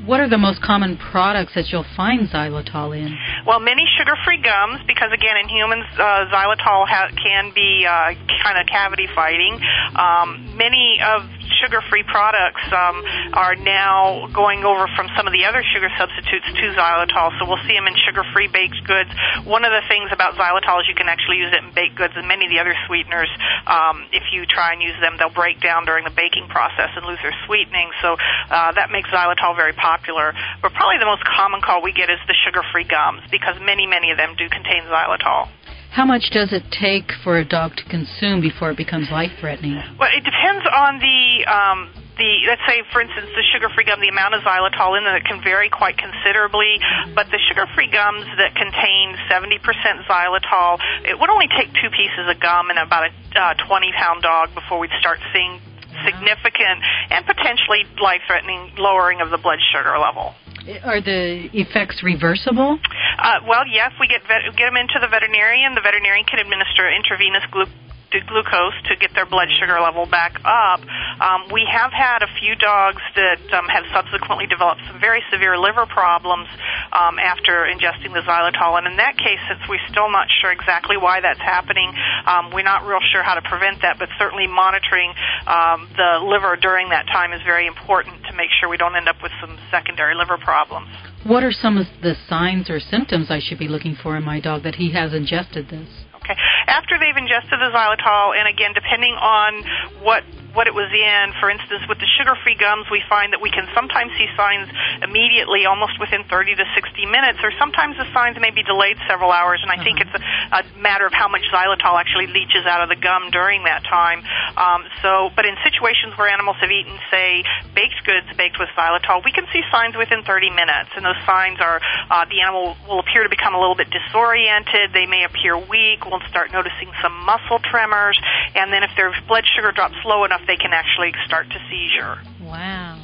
[0.05, 3.15] What are the most common products that you'll find xylitol in?
[3.45, 8.57] Well, many sugar-free gums, because again, in humans, uh, xylitol ha- can be uh, kind
[8.57, 9.59] of cavity fighting.
[9.95, 11.23] Um, many of
[11.61, 13.03] sugar-free products um,
[13.33, 17.61] are now going over from some of the other sugar substitutes to xylitol, so we'll
[17.67, 19.09] see them in sugar-free baked goods.
[19.45, 22.13] One of the things about xylitol is you can actually use it in baked goods,
[22.15, 23.29] and many of the other sweeteners,
[23.67, 27.05] um, if you try and use them, they'll break down during the baking process and
[27.05, 27.89] lose their sweetening.
[28.01, 30.33] So uh, that makes xylitol very popular.
[30.61, 34.11] But probably the most common call we get is the sugar-free gums, because many, many
[34.11, 35.49] of them do contain xylitol.
[35.95, 39.79] How much does it take for a dog to consume before it becomes life-threatening?
[39.95, 41.87] Well, it depends on the um,
[42.19, 44.03] the let's say, for instance, the sugar-free gum.
[44.03, 46.83] The amount of xylitol in it can vary quite considerably,
[47.15, 49.63] but the sugar-free gums that contain 70%
[50.03, 54.51] xylitol, it would only take two pieces of gum and about a uh, 20-pound dog
[54.51, 55.63] before we'd start seeing
[56.03, 60.35] significant and potentially life-threatening lowering of the blood sugar level.
[60.83, 62.79] Are the effects reversible?
[63.21, 65.75] Uh, well, yes, we get vet- get them into the veterinarian.
[65.75, 67.69] The veterinarian can administer intravenous glu-
[68.15, 70.79] to glucose to get their blood sugar level back up.
[71.19, 75.59] Um, we have had a few dogs that um, have subsequently developed some very severe
[75.59, 76.47] liver problems
[76.95, 80.95] um, after ingesting the xylitol, and in that case, since we're still not sure exactly
[80.95, 81.91] why that's happening,
[82.25, 83.99] um, we're not real sure how to prevent that.
[83.99, 85.11] But certainly, monitoring
[85.47, 89.09] um, the liver during that time is very important to make sure we don't end
[89.09, 90.87] up with some secondary liver problems.
[91.25, 94.39] What are some of the signs or symptoms I should be looking for in my
[94.39, 96.04] dog that he has ingested this?
[96.25, 96.39] Okay.
[96.67, 99.63] After they've ingested the xylitol, and again, depending on
[100.01, 100.23] what
[100.55, 103.67] what it was in, for instance, with the sugar-free gums, we find that we can
[103.75, 104.71] sometimes see signs
[105.03, 109.35] immediately, almost within 30 to 60 minutes, or sometimes the signs may be delayed several
[109.35, 109.59] hours.
[109.61, 110.21] And I think it's a,
[110.55, 114.23] a matter of how much xylitol actually leaches out of the gum during that time.
[114.55, 117.43] Um, so, but in situations where animals have eaten, say,
[117.75, 121.59] baked goods baked with xylitol, we can see signs within 30 minutes, and those signs
[121.59, 124.95] are uh, the animal will appear to become a little bit disoriented.
[124.95, 126.07] They may appear weak.
[126.07, 128.15] We'll start noticing some muscle tremors,
[128.55, 132.17] and then if their blood sugar drops low enough, they can actually start to seizure.
[132.41, 132.99] Wow.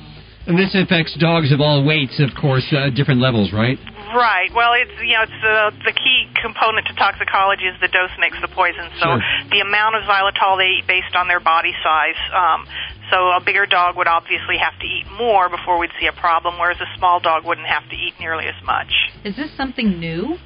[0.47, 3.77] And this affects dogs of all weights, of course, uh, different levels, right?
[4.11, 4.49] Right.
[4.53, 8.41] Well, it's you know it's the the key component to toxicology is the dose makes
[8.41, 8.89] the poison.
[8.99, 9.21] So Sure.
[9.51, 12.19] the amount of xylitol they eat based on their body size.
[12.33, 12.65] Um,
[13.11, 16.55] So a bigger dog would obviously have to eat more before we'd see a problem,
[16.57, 18.87] whereas a small dog wouldn't have to eat nearly as much.
[19.25, 20.39] Is this something new?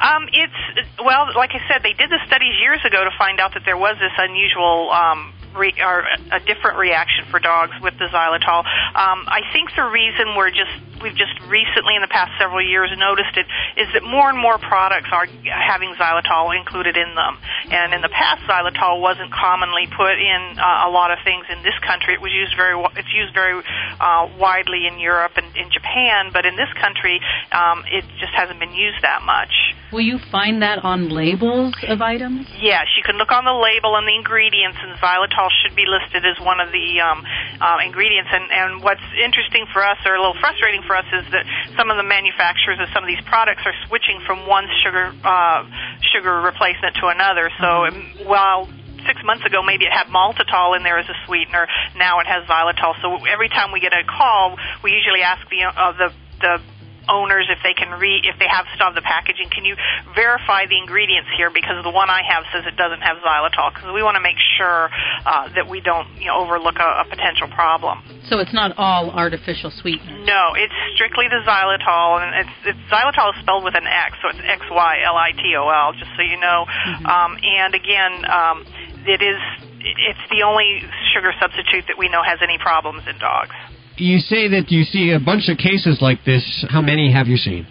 [0.00, 0.60] Um, it's
[0.98, 3.76] well, like I said, they did the studies years ago to find out that there
[3.76, 8.64] was this unusual um, re- or a different reaction for dogs with the xylitol.
[8.94, 12.90] Um, I think the reason we're just we've just recently in the past several years
[12.96, 17.38] noticed it is that more and more products are having xylitol included in them.
[17.70, 21.62] And in the past, xylitol wasn't commonly put in uh, a lot of things in
[21.62, 22.14] this country.
[22.14, 23.60] It was used very it's used very
[24.00, 27.20] uh, widely in Europe and in Japan, but in this country,
[27.52, 29.52] um, it just hasn't been used that much.
[29.92, 32.50] Will you find that on labels of items?
[32.58, 36.24] Yes, you can look on the label and the ingredients, and xylitol should be listed
[36.24, 37.24] as one of the um,
[37.60, 38.30] uh, ingredients.
[38.32, 41.44] And, and what's interesting for us, or a little frustrating for us, is that
[41.76, 45.64] some of the manufacturers of some of these products are switching from one sugar uh,
[46.00, 47.50] sugar replacement to another.
[47.58, 48.28] So mm-hmm.
[48.28, 48.68] while
[49.06, 51.68] six months ago maybe it had maltitol in there as a sweetener.
[51.96, 52.94] Now it has xylitol.
[53.00, 56.60] So every time we get a call, we usually ask the uh, the the
[57.08, 59.76] owners if they can read if they have still the packaging can you
[60.14, 63.92] verify the ingredients here because the one I have says it doesn't have xylitol because
[63.92, 64.90] we want to make sure
[65.26, 68.02] uh, that we don't you know overlook a, a potential problem.
[68.28, 70.26] So it's not all artificial sweeteners.
[70.26, 74.30] No, it's strictly the xylitol, and it's, it's xylitol is spelled with an X, so
[74.30, 76.66] it's X Y L I T O L, just so you know.
[76.66, 77.06] Mm-hmm.
[77.06, 78.66] Um, and again, um,
[79.06, 79.38] it is
[79.86, 80.82] it's the only
[81.14, 83.54] sugar substitute that we know has any problems in dogs
[83.96, 86.64] you say that you see a bunch of cases like this.
[86.68, 87.66] How many have you seen?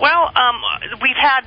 [0.00, 0.56] Well, um,
[1.00, 1.42] we've had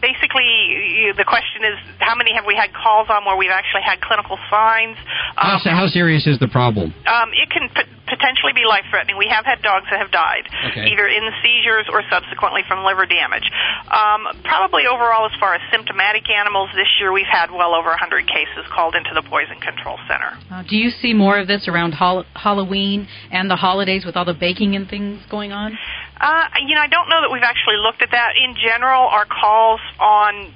[0.00, 4.00] basically the question is how many have we had calls on where we've actually had
[4.00, 4.96] clinical signs?
[5.36, 6.94] Um, how, how serious is the problem?
[7.06, 10.44] Um, it can p- potentially be life threatening we have had dogs that have died
[10.70, 10.84] okay.
[10.92, 13.48] either in seizures or subsequently from liver damage.
[13.88, 18.26] Um, probably overall as far as symptomatic animals this year we've had well over 100
[18.28, 20.36] cases called into the poison control center.
[20.50, 24.24] Uh, do you see more of this around hol- halloween and the holidays with all
[24.24, 25.78] the baking and things going on
[26.22, 28.38] uh, you know, I don't know that we've actually looked at that.
[28.38, 30.54] In general, our calls on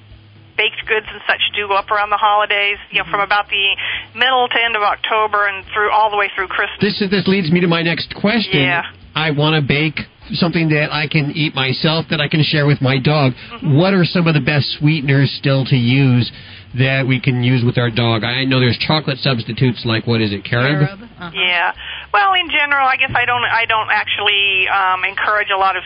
[0.56, 2.78] baked goods and such do go up around the holidays.
[2.94, 3.34] You know, from mm-hmm.
[3.34, 3.66] about the
[4.14, 6.78] middle to end of October and through all the way through Christmas.
[6.80, 8.62] This this leads me to my next question.
[8.62, 8.86] Yeah.
[9.16, 12.80] I want to bake something that I can eat myself that I can share with
[12.80, 13.32] my dog.
[13.32, 13.76] Mm-hmm.
[13.76, 16.30] What are some of the best sweeteners still to use
[16.78, 18.24] that we can use with our dog?
[18.24, 20.86] I know there's chocolate substitutes like what is it, carob?
[20.86, 21.02] carob?
[21.02, 21.30] Uh-huh.
[21.34, 21.72] Yeah.
[22.16, 25.84] Well, in general, I guess I don't I don't actually um, encourage a lot of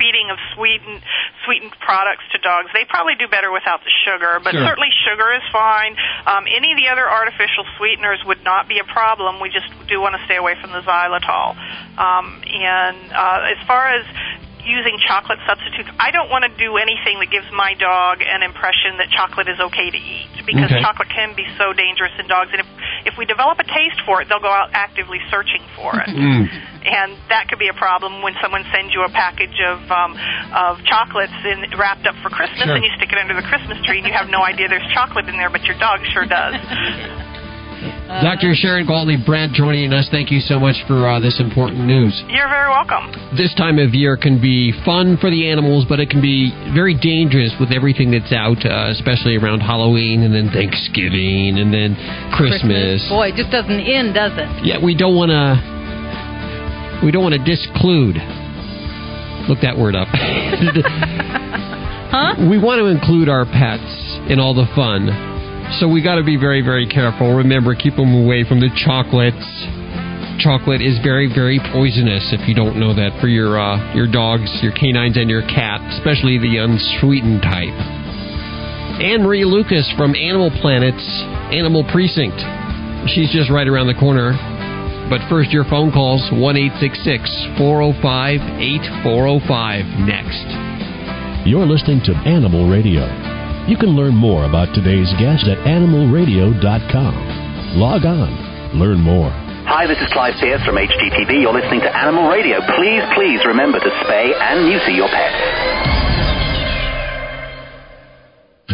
[0.00, 1.04] feeding of sweetened
[1.44, 2.72] sweetened products to dogs.
[2.72, 4.64] They probably do better without the sugar, but sure.
[4.64, 5.96] certainly sugar is fine.
[6.24, 9.40] Um, any of the other artificial sweeteners would not be a problem.
[9.40, 11.56] We just do want to stay away from the xylitol.
[12.00, 14.04] Um, and uh, as far as
[14.64, 15.88] using chocolate substitutes.
[15.98, 19.60] I don't want to do anything that gives my dog an impression that chocolate is
[19.60, 20.82] okay to eat because okay.
[20.82, 22.50] chocolate can be so dangerous in dogs.
[22.52, 22.68] And if
[23.00, 26.12] if we develop a taste for it, they'll go out actively searching for it.
[26.12, 26.52] Mm.
[26.84, 30.16] And that could be a problem when someone sends you a package of um,
[30.52, 32.76] of chocolates in, wrapped up for Christmas, sure.
[32.76, 35.28] and you stick it under the Christmas tree, and you have no idea there's chocolate
[35.28, 36.56] in there, but your dog sure does.
[38.10, 38.58] Uh, Dr.
[38.58, 40.08] Sharon Gwaltney Brant joining us.
[40.10, 42.10] Thank you so much for uh, this important news.
[42.26, 43.06] You're very welcome.
[43.38, 46.98] This time of year can be fun for the animals, but it can be very
[46.98, 51.94] dangerous with everything that's out, uh, especially around Halloween and then Thanksgiving and then
[52.34, 53.06] Christmas.
[53.06, 53.14] Christmas.
[53.14, 54.66] Boy, it just doesn't end, does it?
[54.66, 57.06] Yeah, we don't want to.
[57.06, 58.18] We don't want to disclude.
[59.46, 60.10] Look that word up.
[62.10, 62.42] huh?
[62.42, 63.86] We want to include our pets
[64.26, 65.30] in all the fun
[65.78, 67.36] so we got to be very, very careful.
[67.36, 69.38] Remember, keep them away from the chocolates.
[70.42, 74.48] Chocolate is very, very poisonous if you don't know that for your uh, your dogs,
[74.62, 77.76] your canines, and your cat, especially the unsweetened type.
[79.04, 81.06] Anne Marie Lucas from Animal Planet's
[81.52, 82.40] Animal Precinct.
[83.12, 84.32] She's just right around the corner.
[85.08, 90.46] But first, your phone calls 1 405 8405 next.
[91.48, 93.29] You're listening to Animal Radio.
[93.68, 97.14] You can learn more about today's guest at animalradio.com.
[97.78, 98.32] Log on,
[98.78, 99.30] learn more.
[99.68, 101.42] Hi, this is Clive Pearse from HGTV.
[101.44, 102.58] You're listening to Animal Radio.
[102.74, 105.38] Please, please remember to spay and neuter your pets.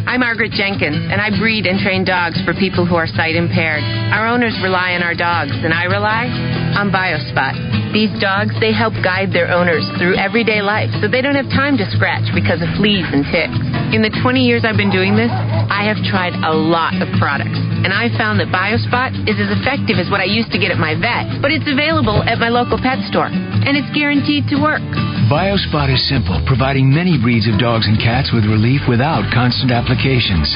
[0.07, 3.83] I'm Margaret Jenkins, and I breed and train dogs for people who are sight impaired.
[4.15, 6.25] Our owners rely on our dogs, and I rely
[6.79, 7.86] on Biospot.
[7.97, 11.81] These dogs, they help guide their owners through everyday life so they don't have time
[11.81, 13.57] to scratch because of fleas and ticks.
[13.97, 17.57] In the 20 years I've been doing this, I have tried a lot of products,
[17.57, 20.77] and I found that BioSpot is as effective as what I used to get at
[20.77, 24.85] my vet, but it's available at my local pet store, and it's guaranteed to work.
[25.33, 30.53] Biospot is simple, providing many breeds of dogs and cats with relief without constant applications.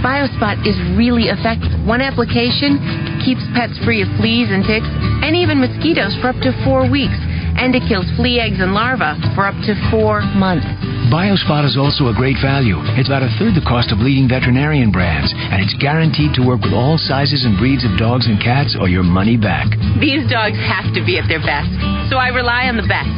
[0.00, 1.68] BioSpot is really effective.
[1.84, 2.78] One application
[3.20, 4.88] keeps pets free of fleas and ticks,
[5.20, 7.16] and even mosquitoes for up to four weeks,
[7.56, 10.68] and it kills flea eggs and larvae for up to four months.
[11.08, 12.76] Biospot is also a great value.
[13.00, 16.60] It's about a third the cost of leading veterinarian brands, and it's guaranteed to work
[16.60, 19.72] with all sizes and breeds of dogs and cats or your money back.
[19.96, 21.72] These dogs have to be at their best,
[22.12, 23.08] so I rely on the best.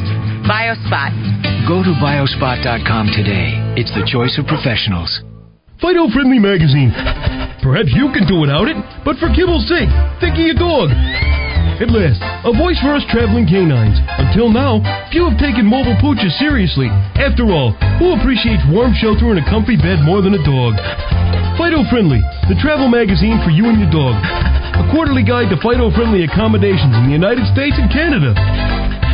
[0.46, 1.11] BioSpot.
[1.66, 3.56] Go to biospot.com today.
[3.74, 5.11] It's the choice of professionals.
[5.80, 6.90] Fido Friendly Magazine.
[7.62, 9.90] Perhaps you can do without it, but for kibble's sake,
[10.20, 10.90] think of your dog.
[11.79, 13.95] At last, a voice for us traveling canines.
[14.18, 14.83] Until now,
[15.14, 16.91] few have taken mobile pooches seriously.
[17.14, 17.70] After all,
[18.03, 20.74] who appreciates warm shelter and a comfy bed more than a dog?
[21.55, 22.18] Fido Friendly,
[22.51, 24.18] the travel magazine for you and your dog.
[24.74, 28.35] A quarterly guide to Fido Friendly accommodations in the United States and Canada.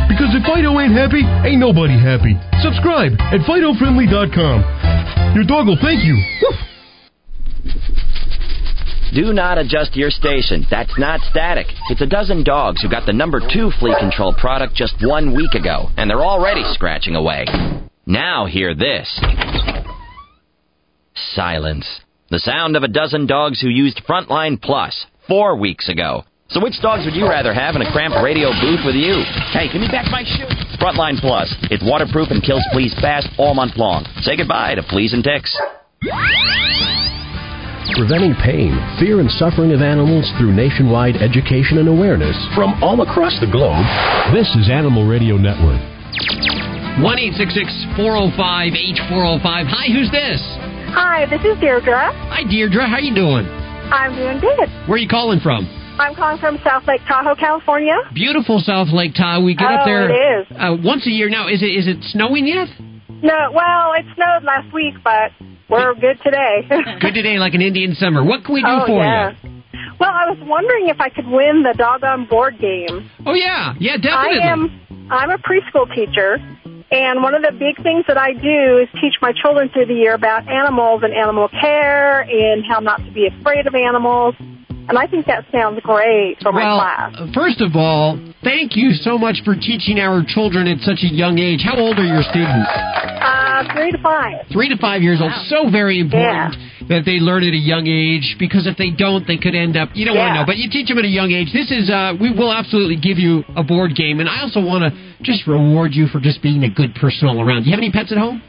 [0.09, 2.33] Because if Fido ain't happy, ain't nobody happy.
[2.65, 5.37] Subscribe at FidoFriendly.com.
[5.37, 6.17] Your dog will thank you.
[6.41, 6.57] Woof.
[9.13, 10.65] Do not adjust your station.
[10.69, 11.67] That's not static.
[11.89, 15.53] It's a dozen dogs who got the number two flea control product just one week
[15.53, 17.45] ago, and they're already scratching away.
[18.05, 19.07] Now hear this
[21.33, 21.87] silence.
[22.29, 26.23] The sound of a dozen dogs who used Frontline Plus four weeks ago.
[26.49, 29.23] So which dogs would you rather have in a cramped radio booth with you?
[29.51, 30.45] Hey, give me back my shoe.
[30.77, 31.53] Frontline Plus.
[31.71, 34.05] It's waterproof and kills fleas fast all month long.
[34.21, 35.55] Say goodbye to fleas and ticks.
[37.93, 43.37] Preventing pain, fear, and suffering of animals through nationwide education and awareness from all across
[43.39, 43.85] the globe.
[44.33, 45.77] This is Animal Radio Network.
[46.97, 49.67] 1 405 8405.
[49.69, 50.41] Hi, who's this?
[50.97, 52.09] Hi, this is Deirdre.
[52.33, 52.87] Hi, Deirdre.
[52.89, 53.45] How you doing?
[53.93, 54.67] I'm doing good.
[54.89, 55.69] Where are you calling from?
[55.99, 57.95] I'm calling from South Lake Tahoe, California.
[58.13, 59.45] Beautiful South Lake Tahoe.
[59.45, 60.47] We get Oh, up there it is.
[60.57, 61.47] Uh, once a year now.
[61.47, 62.67] Is it is it snowing yet?
[63.21, 65.31] No, well, it snowed last week, but
[65.69, 66.67] we're good today.
[67.01, 68.23] Good today, like an Indian summer.
[68.23, 69.31] What can we do oh, for yeah.
[69.43, 69.63] you?
[69.99, 73.09] Well, I was wondering if I could win the doggone board game.
[73.25, 74.39] Oh yeah, yeah, definitely.
[74.41, 74.81] I am.
[75.09, 76.37] I'm a preschool teacher,
[76.91, 79.93] and one of the big things that I do is teach my children through the
[79.93, 84.35] year about animals and animal care and how not to be afraid of animals.
[84.87, 87.33] And I think that sounds great for my well, class.
[87.33, 91.39] first of all, thank you so much for teaching our children at such a young
[91.39, 91.61] age.
[91.65, 92.69] How old are your students?
[92.69, 94.45] Uh, three to five.
[94.53, 95.33] Three to five years old.
[95.49, 96.53] So very important
[96.89, 99.89] that they learn at a young age because if they don't, they could end up.
[99.97, 101.49] You don't want to know, but you teach them at a young age.
[101.49, 101.89] This is.
[101.89, 104.93] Uh, we will absolutely give you a board game, and I also want to
[105.25, 107.63] just reward you for just being a good person all around.
[107.63, 108.41] Do you have any pets at home?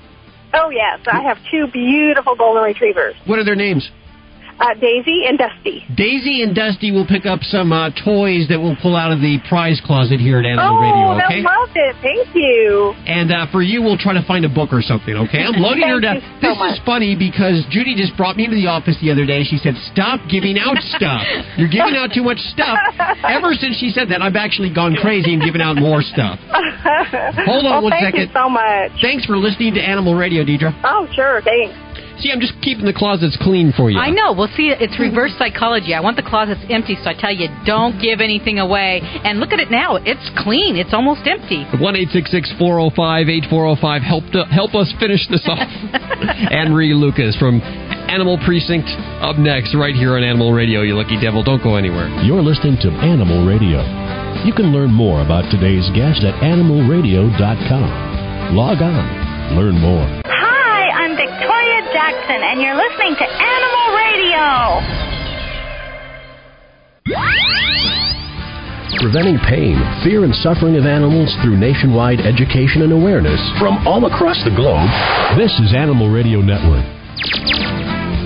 [0.53, 3.89] Oh yes, I have two beautiful golden retrievers, What are their names?
[4.59, 5.84] Uh, Daisy and Dusty.
[5.94, 9.36] Daisy and Dusty will pick up some uh, toys that we'll pull out of the
[9.48, 11.04] prize closet here at Animal oh, Radio.
[11.20, 11.40] Okay.
[11.44, 11.94] I love it.
[12.00, 12.96] Thank you.
[13.04, 15.44] And uh, for you, we'll try to find a book or something, okay?
[15.44, 16.24] I'm loading her down.
[16.40, 19.44] So this is funny because Judy just brought me into the office the other day.
[19.44, 21.20] She said, Stop giving out stuff.
[21.61, 22.80] You're giving out too much stuff.
[23.28, 26.40] Ever since she said that, I've actually gone crazy and given out more stuff.
[27.44, 28.32] Hold on well, one thank second.
[28.32, 28.92] you so much.
[29.04, 30.72] Thanks for listening to Animal Radio, Deirdre.
[30.84, 31.42] Oh, sure.
[31.44, 31.76] Thanks.
[32.19, 34.01] See, I'm just keeping the closets clean for you.
[34.01, 34.33] I know.
[34.33, 35.93] Well, see, it's reverse psychology.
[35.93, 39.05] I want the closets empty, so I tell you, don't give anything away.
[39.05, 40.81] And look at it now; it's clean.
[40.81, 41.69] It's almost empty.
[41.77, 44.01] One eight six six four zero five eight four zero five.
[44.01, 45.61] Help to, help us finish this off.
[46.53, 47.61] Anne Marie Lucas from
[48.09, 48.89] Animal Precinct
[49.21, 50.81] up next, right here on Animal Radio.
[50.81, 51.45] You lucky devil!
[51.45, 52.09] Don't go anywhere.
[52.25, 53.85] You're listening to Animal Radio.
[54.49, 58.57] You can learn more about today's guest at animalradio.com.
[58.57, 59.05] Log on,
[59.57, 60.23] learn more.
[61.97, 64.44] Hi, I'm Victoria Jackson, and you're listening to Animal Radio.
[69.01, 74.36] Preventing pain, fear, and suffering of animals through nationwide education and awareness from all across
[74.44, 74.88] the globe.
[75.36, 76.84] This is Animal Radio Network.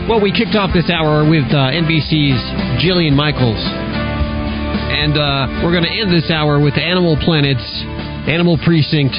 [0.08, 2.42] Well, we kicked off this hour with uh, NBC's
[2.82, 3.60] Jillian Michaels.
[4.90, 7.62] And uh, we're going to end this hour with Animal Planet's
[8.26, 9.14] Animal Precinct,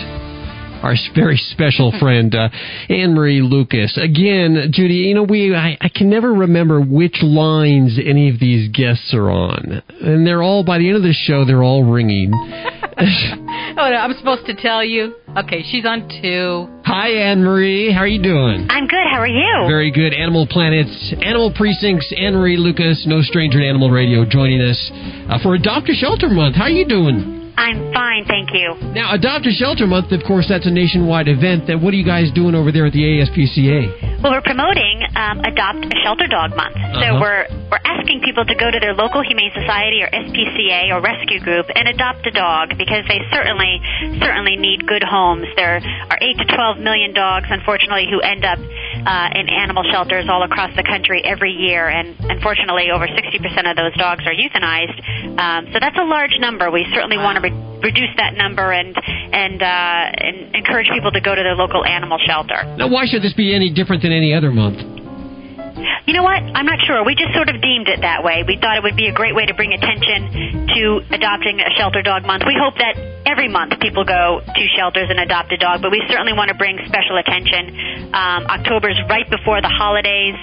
[0.81, 2.49] our very special friend, uh,
[2.89, 3.97] Anne Marie Lucas.
[3.97, 8.69] Again, Judy, you know, we I, I can never remember which lines any of these
[8.71, 9.81] guests are on.
[10.01, 12.31] And they're all, by the end of the show, they're all ringing.
[13.71, 15.15] Oh, no, I'm supposed to tell you.
[15.37, 16.67] Okay, she's on two.
[16.83, 17.91] Hi, Anne Marie.
[17.91, 18.67] How are you doing?
[18.69, 19.07] I'm good.
[19.09, 19.65] How are you?
[19.65, 20.13] Very good.
[20.13, 24.91] Animal Planets, Animal Precincts, Anne Marie Lucas, no stranger to Animal Radio, joining us
[25.29, 26.57] uh, for Adopt a Shelter Month.
[26.57, 27.40] How are you doing?
[27.57, 28.73] I'm fine, thank you.
[28.93, 31.67] Now, Adopt a Shelter Month, of course, that's a nationwide event.
[31.67, 34.21] That what are you guys doing over there at the ASPCA?
[34.23, 36.75] Well, we're promoting um, Adopt a Shelter Dog Month.
[36.75, 37.19] So Uh-huh.
[37.21, 41.39] we're we're asking people to go to their local Humane Society or SPCA or rescue
[41.39, 43.79] group and adopt a dog because they certainly
[44.19, 45.47] certainly need good homes.
[45.55, 50.27] There are eight to twelve million dogs, unfortunately, who end up uh, in animal shelters
[50.27, 54.35] all across the country every year, and unfortunately, over sixty percent of those dogs are
[54.35, 54.99] euthanized.
[55.39, 56.69] Um, so that's a large number.
[56.69, 61.21] We certainly want to re- reduce that number and and uh, and encourage people to
[61.21, 62.67] go to their local animal shelter.
[62.75, 65.00] Now, why should this be any different than any other month?
[66.05, 66.41] You know what?
[66.41, 67.03] I'm not sure.
[67.05, 68.43] We just sort of deemed it that way.
[68.45, 70.81] We thought it would be a great way to bring attention to
[71.13, 72.43] adopting a shelter dog month.
[72.45, 76.01] We hope that every month people go to shelters and adopt a dog, but we
[76.09, 78.13] certainly want to bring special attention.
[78.13, 80.35] Um, October's right before the holidays,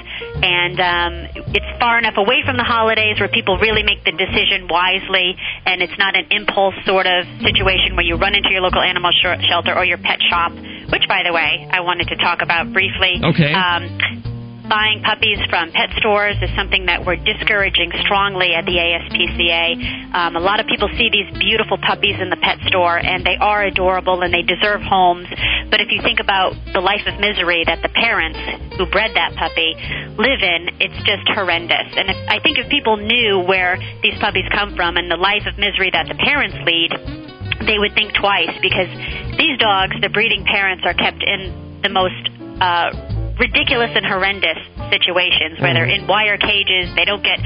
[0.43, 1.13] and um,
[1.55, 5.37] it's far enough away from the holidays where people really make the decision wisely,
[5.67, 9.11] and it's not an impulse sort of situation where you run into your local animal
[9.13, 10.53] sh- shelter or your pet shop,
[10.91, 13.21] which, by the way, I wanted to talk about briefly.
[13.23, 13.53] Okay.
[13.53, 14.38] Um,
[14.69, 20.15] buying puppies from pet stores is something that we're discouraging strongly at the ASPCA.
[20.15, 23.37] Um, a lot of people see these beautiful puppies in the pet store, and they
[23.41, 25.27] are adorable and they deserve homes.
[25.73, 28.39] But if you think about the life of misery that the parents
[28.77, 29.75] who bred that puppy
[30.21, 31.89] live in, it's just horrendous.
[31.97, 35.49] And if, I think if people knew where these puppies come from and the life
[35.49, 36.93] of misery that the parents lead,
[37.65, 38.89] they would think twice because
[39.41, 42.21] these dogs, the breeding parents, are kept in the most
[42.61, 44.59] uh, ridiculous and horrendous
[44.91, 47.39] situations where they're in wire cages, they don't get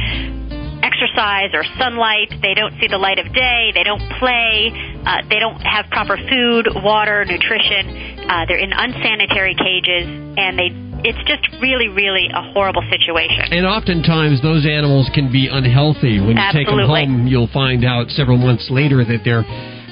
[0.83, 4.73] exercise or sunlight, they don't see the light of day, they don't play,
[5.07, 10.71] uh, they don't have proper food, water, nutrition, uh, they're in unsanitary cages, and they
[11.05, 13.51] it's just really, really a horrible situation.
[13.51, 16.23] And oftentimes those animals can be unhealthy.
[16.23, 19.43] When you take them home, you'll find out several months later that they're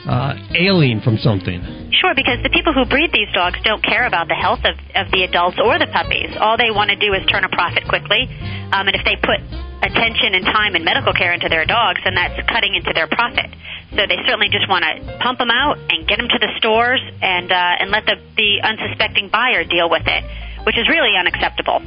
[0.06, 1.90] uh, ailing from something.
[1.92, 5.12] Sure, because the people who breed these dogs don't care about the health of, of
[5.12, 6.32] the adults or the puppies.
[6.40, 8.24] All they want to do is turn a profit quickly.
[8.72, 9.42] Um, and if they put
[9.82, 13.52] attention and time and medical care into their dogs, then that's cutting into their profit.
[13.90, 17.02] So they certainly just want to pump them out and get them to the stores
[17.20, 20.22] and uh, and let the, the unsuspecting buyer deal with it,
[20.64, 21.82] which is really unacceptable.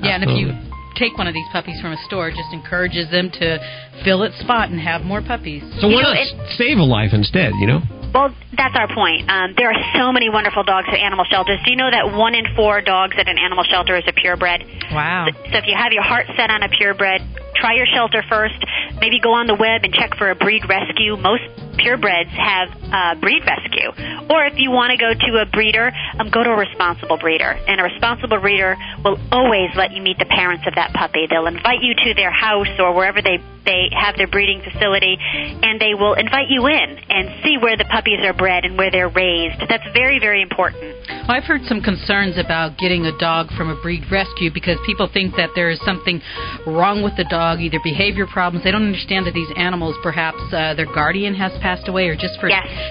[0.00, 0.69] Yeah, and if you
[1.00, 3.58] take one of these puppies from a store, just encourages them to
[4.04, 5.62] fill its spot and have more puppies.
[5.80, 7.82] So why You know, not it- save a life instead, you know?
[8.12, 9.30] Well, that's our point.
[9.30, 11.60] Um, there are so many wonderful dogs at animal shelters.
[11.64, 14.64] Do you know that one in four dogs at an animal shelter is a purebred?
[14.90, 15.26] Wow.
[15.50, 17.22] So if you have your heart set on a purebred,
[17.54, 18.58] try your shelter first.
[19.00, 21.16] Maybe go on the web and check for a breed rescue.
[21.16, 21.44] Most
[21.78, 23.94] purebreds have uh, breed rescue.
[24.28, 27.56] Or if you want to go to a breeder, um, go to a responsible breeder.
[27.66, 31.26] And a responsible breeder will always let you meet the parents of that puppy.
[31.30, 35.80] They'll invite you to their house or wherever they they have their breeding facility, and
[35.80, 39.08] they will invite you in and see where the puppies are bred and where they're
[39.08, 39.60] raised.
[39.68, 40.82] That's very very important.
[40.82, 45.08] Well, I've heard some concerns about getting a dog from a breed rescue because people
[45.12, 46.20] think that there is something
[46.66, 48.64] wrong with the dog, either behavior problems.
[48.64, 52.38] They don't understand that these animals, perhaps uh, their guardian has passed away, or just
[52.40, 52.48] for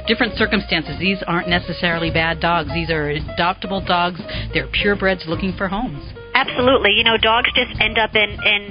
[0.07, 0.97] different circumstances.
[0.99, 2.69] These aren't necessarily bad dogs.
[2.73, 4.19] These are adoptable dogs.
[4.53, 6.18] They're purebreds looking for homes.
[6.39, 6.91] Absolutely.
[6.95, 8.61] You know, dogs just end up in in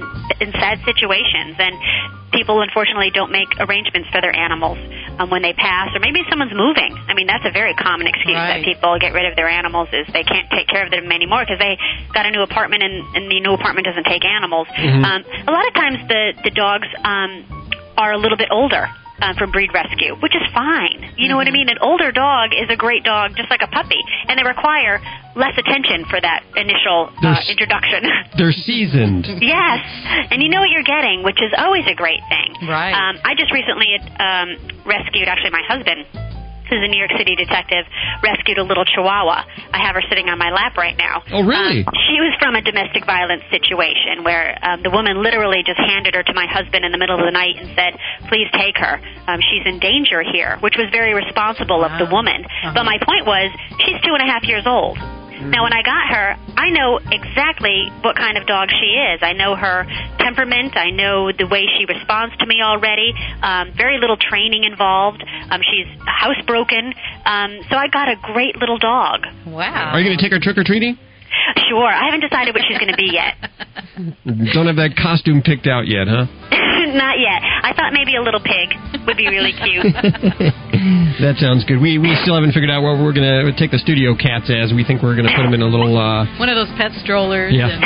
[0.41, 1.75] in sad situations, and
[2.33, 4.79] people unfortunately don't make arrangements for their animals
[5.19, 6.93] um, when they pass, or maybe someone's moving.
[7.09, 8.61] I mean, that's a very common excuse Right.
[8.61, 11.43] that people get rid of their animals is they can't take care of them anymore
[11.45, 11.77] because they
[12.13, 14.69] got a new apartment and, and the new apartment doesn't take animals.
[14.77, 15.05] Mhm.
[15.05, 17.45] Um, a lot of times the the dogs um,
[17.97, 18.89] are a little bit older.
[19.21, 21.03] Uh, from breed rescue, which is fine.
[21.19, 21.69] You know what I mean?
[21.69, 23.99] An older dog is a great dog, just like a puppy,
[24.29, 25.03] and they require
[25.35, 28.07] less attention for that initial uh, There's- introduction.
[28.39, 29.27] They're seasoned.
[29.43, 29.83] Yes,
[30.31, 32.69] and you know what you're getting, which is always a great thing.
[32.71, 32.95] Right.
[32.95, 34.55] Um, I just recently um,
[34.87, 36.07] rescued, actually, my husband,
[36.69, 37.85] who's a New York City detective,
[38.23, 39.45] rescued a little Chihuahua.
[39.73, 41.23] I have her sitting on my lap right now.
[41.33, 41.85] Oh, really?
[41.85, 46.15] Um, she was from a domestic violence situation where um, the woman literally just handed
[46.15, 47.97] her to my husband in the middle of the night and said,
[48.29, 49.01] "Please take her.
[49.27, 52.45] Um, she's in danger here," which was very responsible of the woman.
[52.75, 53.51] But my point was,
[53.85, 54.99] she's two and a half years old.
[55.41, 59.21] Now, when I got her, I know exactly what kind of dog she is.
[59.23, 59.87] I know her
[60.19, 60.77] temperament.
[60.77, 63.15] I know the way she responds to me already.
[63.43, 65.23] Um, very little training involved.
[65.51, 66.95] Um, she's housebroken.
[67.25, 69.27] Um, so I got a great little dog.
[69.47, 69.93] Wow.
[69.95, 70.99] Are you going to take her trick or treating?
[71.69, 71.87] Sure.
[71.87, 73.35] I haven't decided what she's going to be yet.
[74.55, 76.27] Don't have that costume picked out yet, huh?
[76.89, 77.43] Not yet.
[77.43, 78.75] I thought maybe a little pig
[79.07, 79.85] would be really cute.
[81.21, 81.83] That sounds good.
[81.83, 84.71] We we still haven't figured out what we're going to take the studio cats as.
[84.73, 85.99] We think we're going to put them in a little.
[85.99, 87.51] Uh, One of those pet strollers.
[87.53, 87.67] Yeah.
[87.69, 87.83] And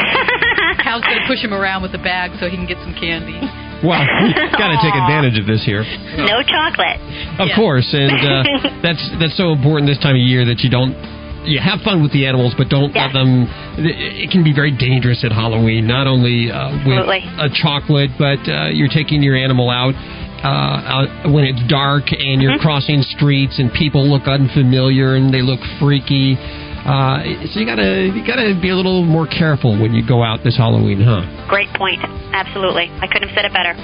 [0.85, 3.41] Hal's going to push him around with a bag so he can get some candy.
[3.83, 5.83] Well, you got to take advantage of this here.
[6.15, 7.03] No chocolate.
[7.43, 10.95] Of course, and uh, that's that's so important this time of year that you don't
[11.43, 13.51] you have fun with the animals, but don't let them.
[13.83, 15.87] It can be very dangerous at Halloween.
[15.87, 17.27] Not only uh, with Absolutely.
[17.43, 19.95] a chocolate, but uh, you're taking your animal out.
[20.43, 22.63] Uh, when it's dark and you're Mm-hmm.
[22.67, 27.23] crossing streets and people look unfamiliar and they look freaky, uh,
[27.55, 30.57] so you gotta you gotta be a little more careful when you go out this
[30.57, 31.23] Halloween, huh?
[31.49, 32.03] Great point.
[32.35, 32.91] Absolutely.
[33.01, 33.75] I couldn't have said it better.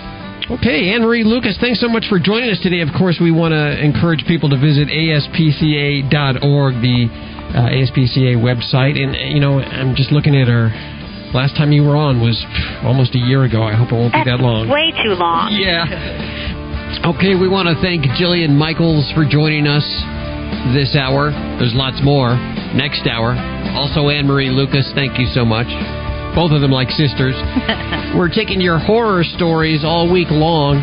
[0.59, 2.81] Okay, Anne Marie Lucas, thanks so much for joining us today.
[2.81, 7.07] Of course, we want to encourage people to visit aspca.org, the
[7.55, 8.97] uh, ASPCA website.
[8.99, 10.73] And, uh, you know, I'm just looking at our
[11.37, 12.37] last time you were on was
[12.83, 13.63] almost a year ago.
[13.63, 14.69] I hope it won't be that long.
[14.71, 15.53] Way too long.
[15.53, 15.85] Yeah.
[16.99, 19.87] Okay, we want to thank Jillian Michaels for joining us
[20.75, 21.31] this hour.
[21.63, 22.35] There's lots more
[22.75, 23.39] next hour.
[23.79, 25.71] Also, Anne Marie Lucas, thank you so much.
[26.35, 27.39] Both of them like sisters.
[28.19, 30.83] We're taking your horror stories all week long.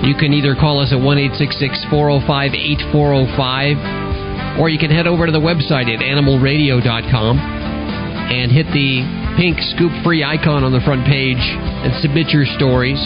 [0.00, 5.32] You can either call us at 1 405 8405 or you can head over to
[5.32, 9.04] the website at animalradio.com and hit the
[9.36, 12.96] pink scoop free icon on the front page and submit your stories.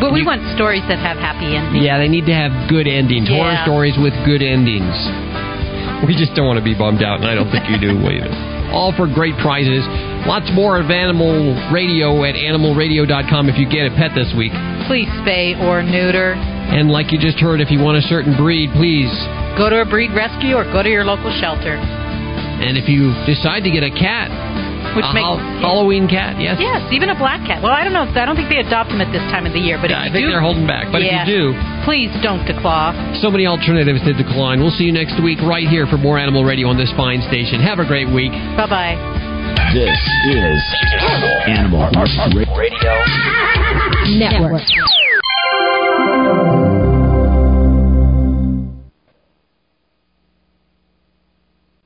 [0.00, 1.84] But we want stories that have happy endings.
[1.84, 3.28] Yeah, they need to have good endings.
[3.28, 4.96] Horror stories with good endings.
[6.08, 8.32] We just don't want to be bummed out, and I don't think you do either.
[8.72, 9.84] All for great prizes.
[10.24, 14.52] Lots more of Animal Radio at animalradio.com if you get a pet this week.
[14.88, 16.32] Please spay or neuter.
[16.70, 19.10] And like you just heard, if you want a certain breed, please.
[19.58, 21.74] Go to a breed rescue or go to your local shelter.
[21.76, 24.30] And if you decide to get a cat,
[24.96, 26.58] Which a makes Hal- Halloween cat, yes.
[26.58, 27.62] Yes, even a black cat.
[27.62, 28.04] Well, I don't know.
[28.08, 29.78] If, I don't think they adopt them at this time of the year.
[29.80, 30.90] But if I think do, they're holding back.
[30.90, 31.22] But Yeah.
[31.22, 32.92] if you do, please don't declaw.
[33.22, 34.58] so many alternatives to decline.
[34.60, 37.60] We'll see you next week right here for more Animal Radio on this fine station.
[37.60, 38.32] Have a great week.
[38.58, 38.96] Bye bye.
[39.74, 39.98] This
[40.34, 40.60] is
[41.46, 41.90] Animal
[42.56, 42.98] Radio
[44.18, 44.62] Network.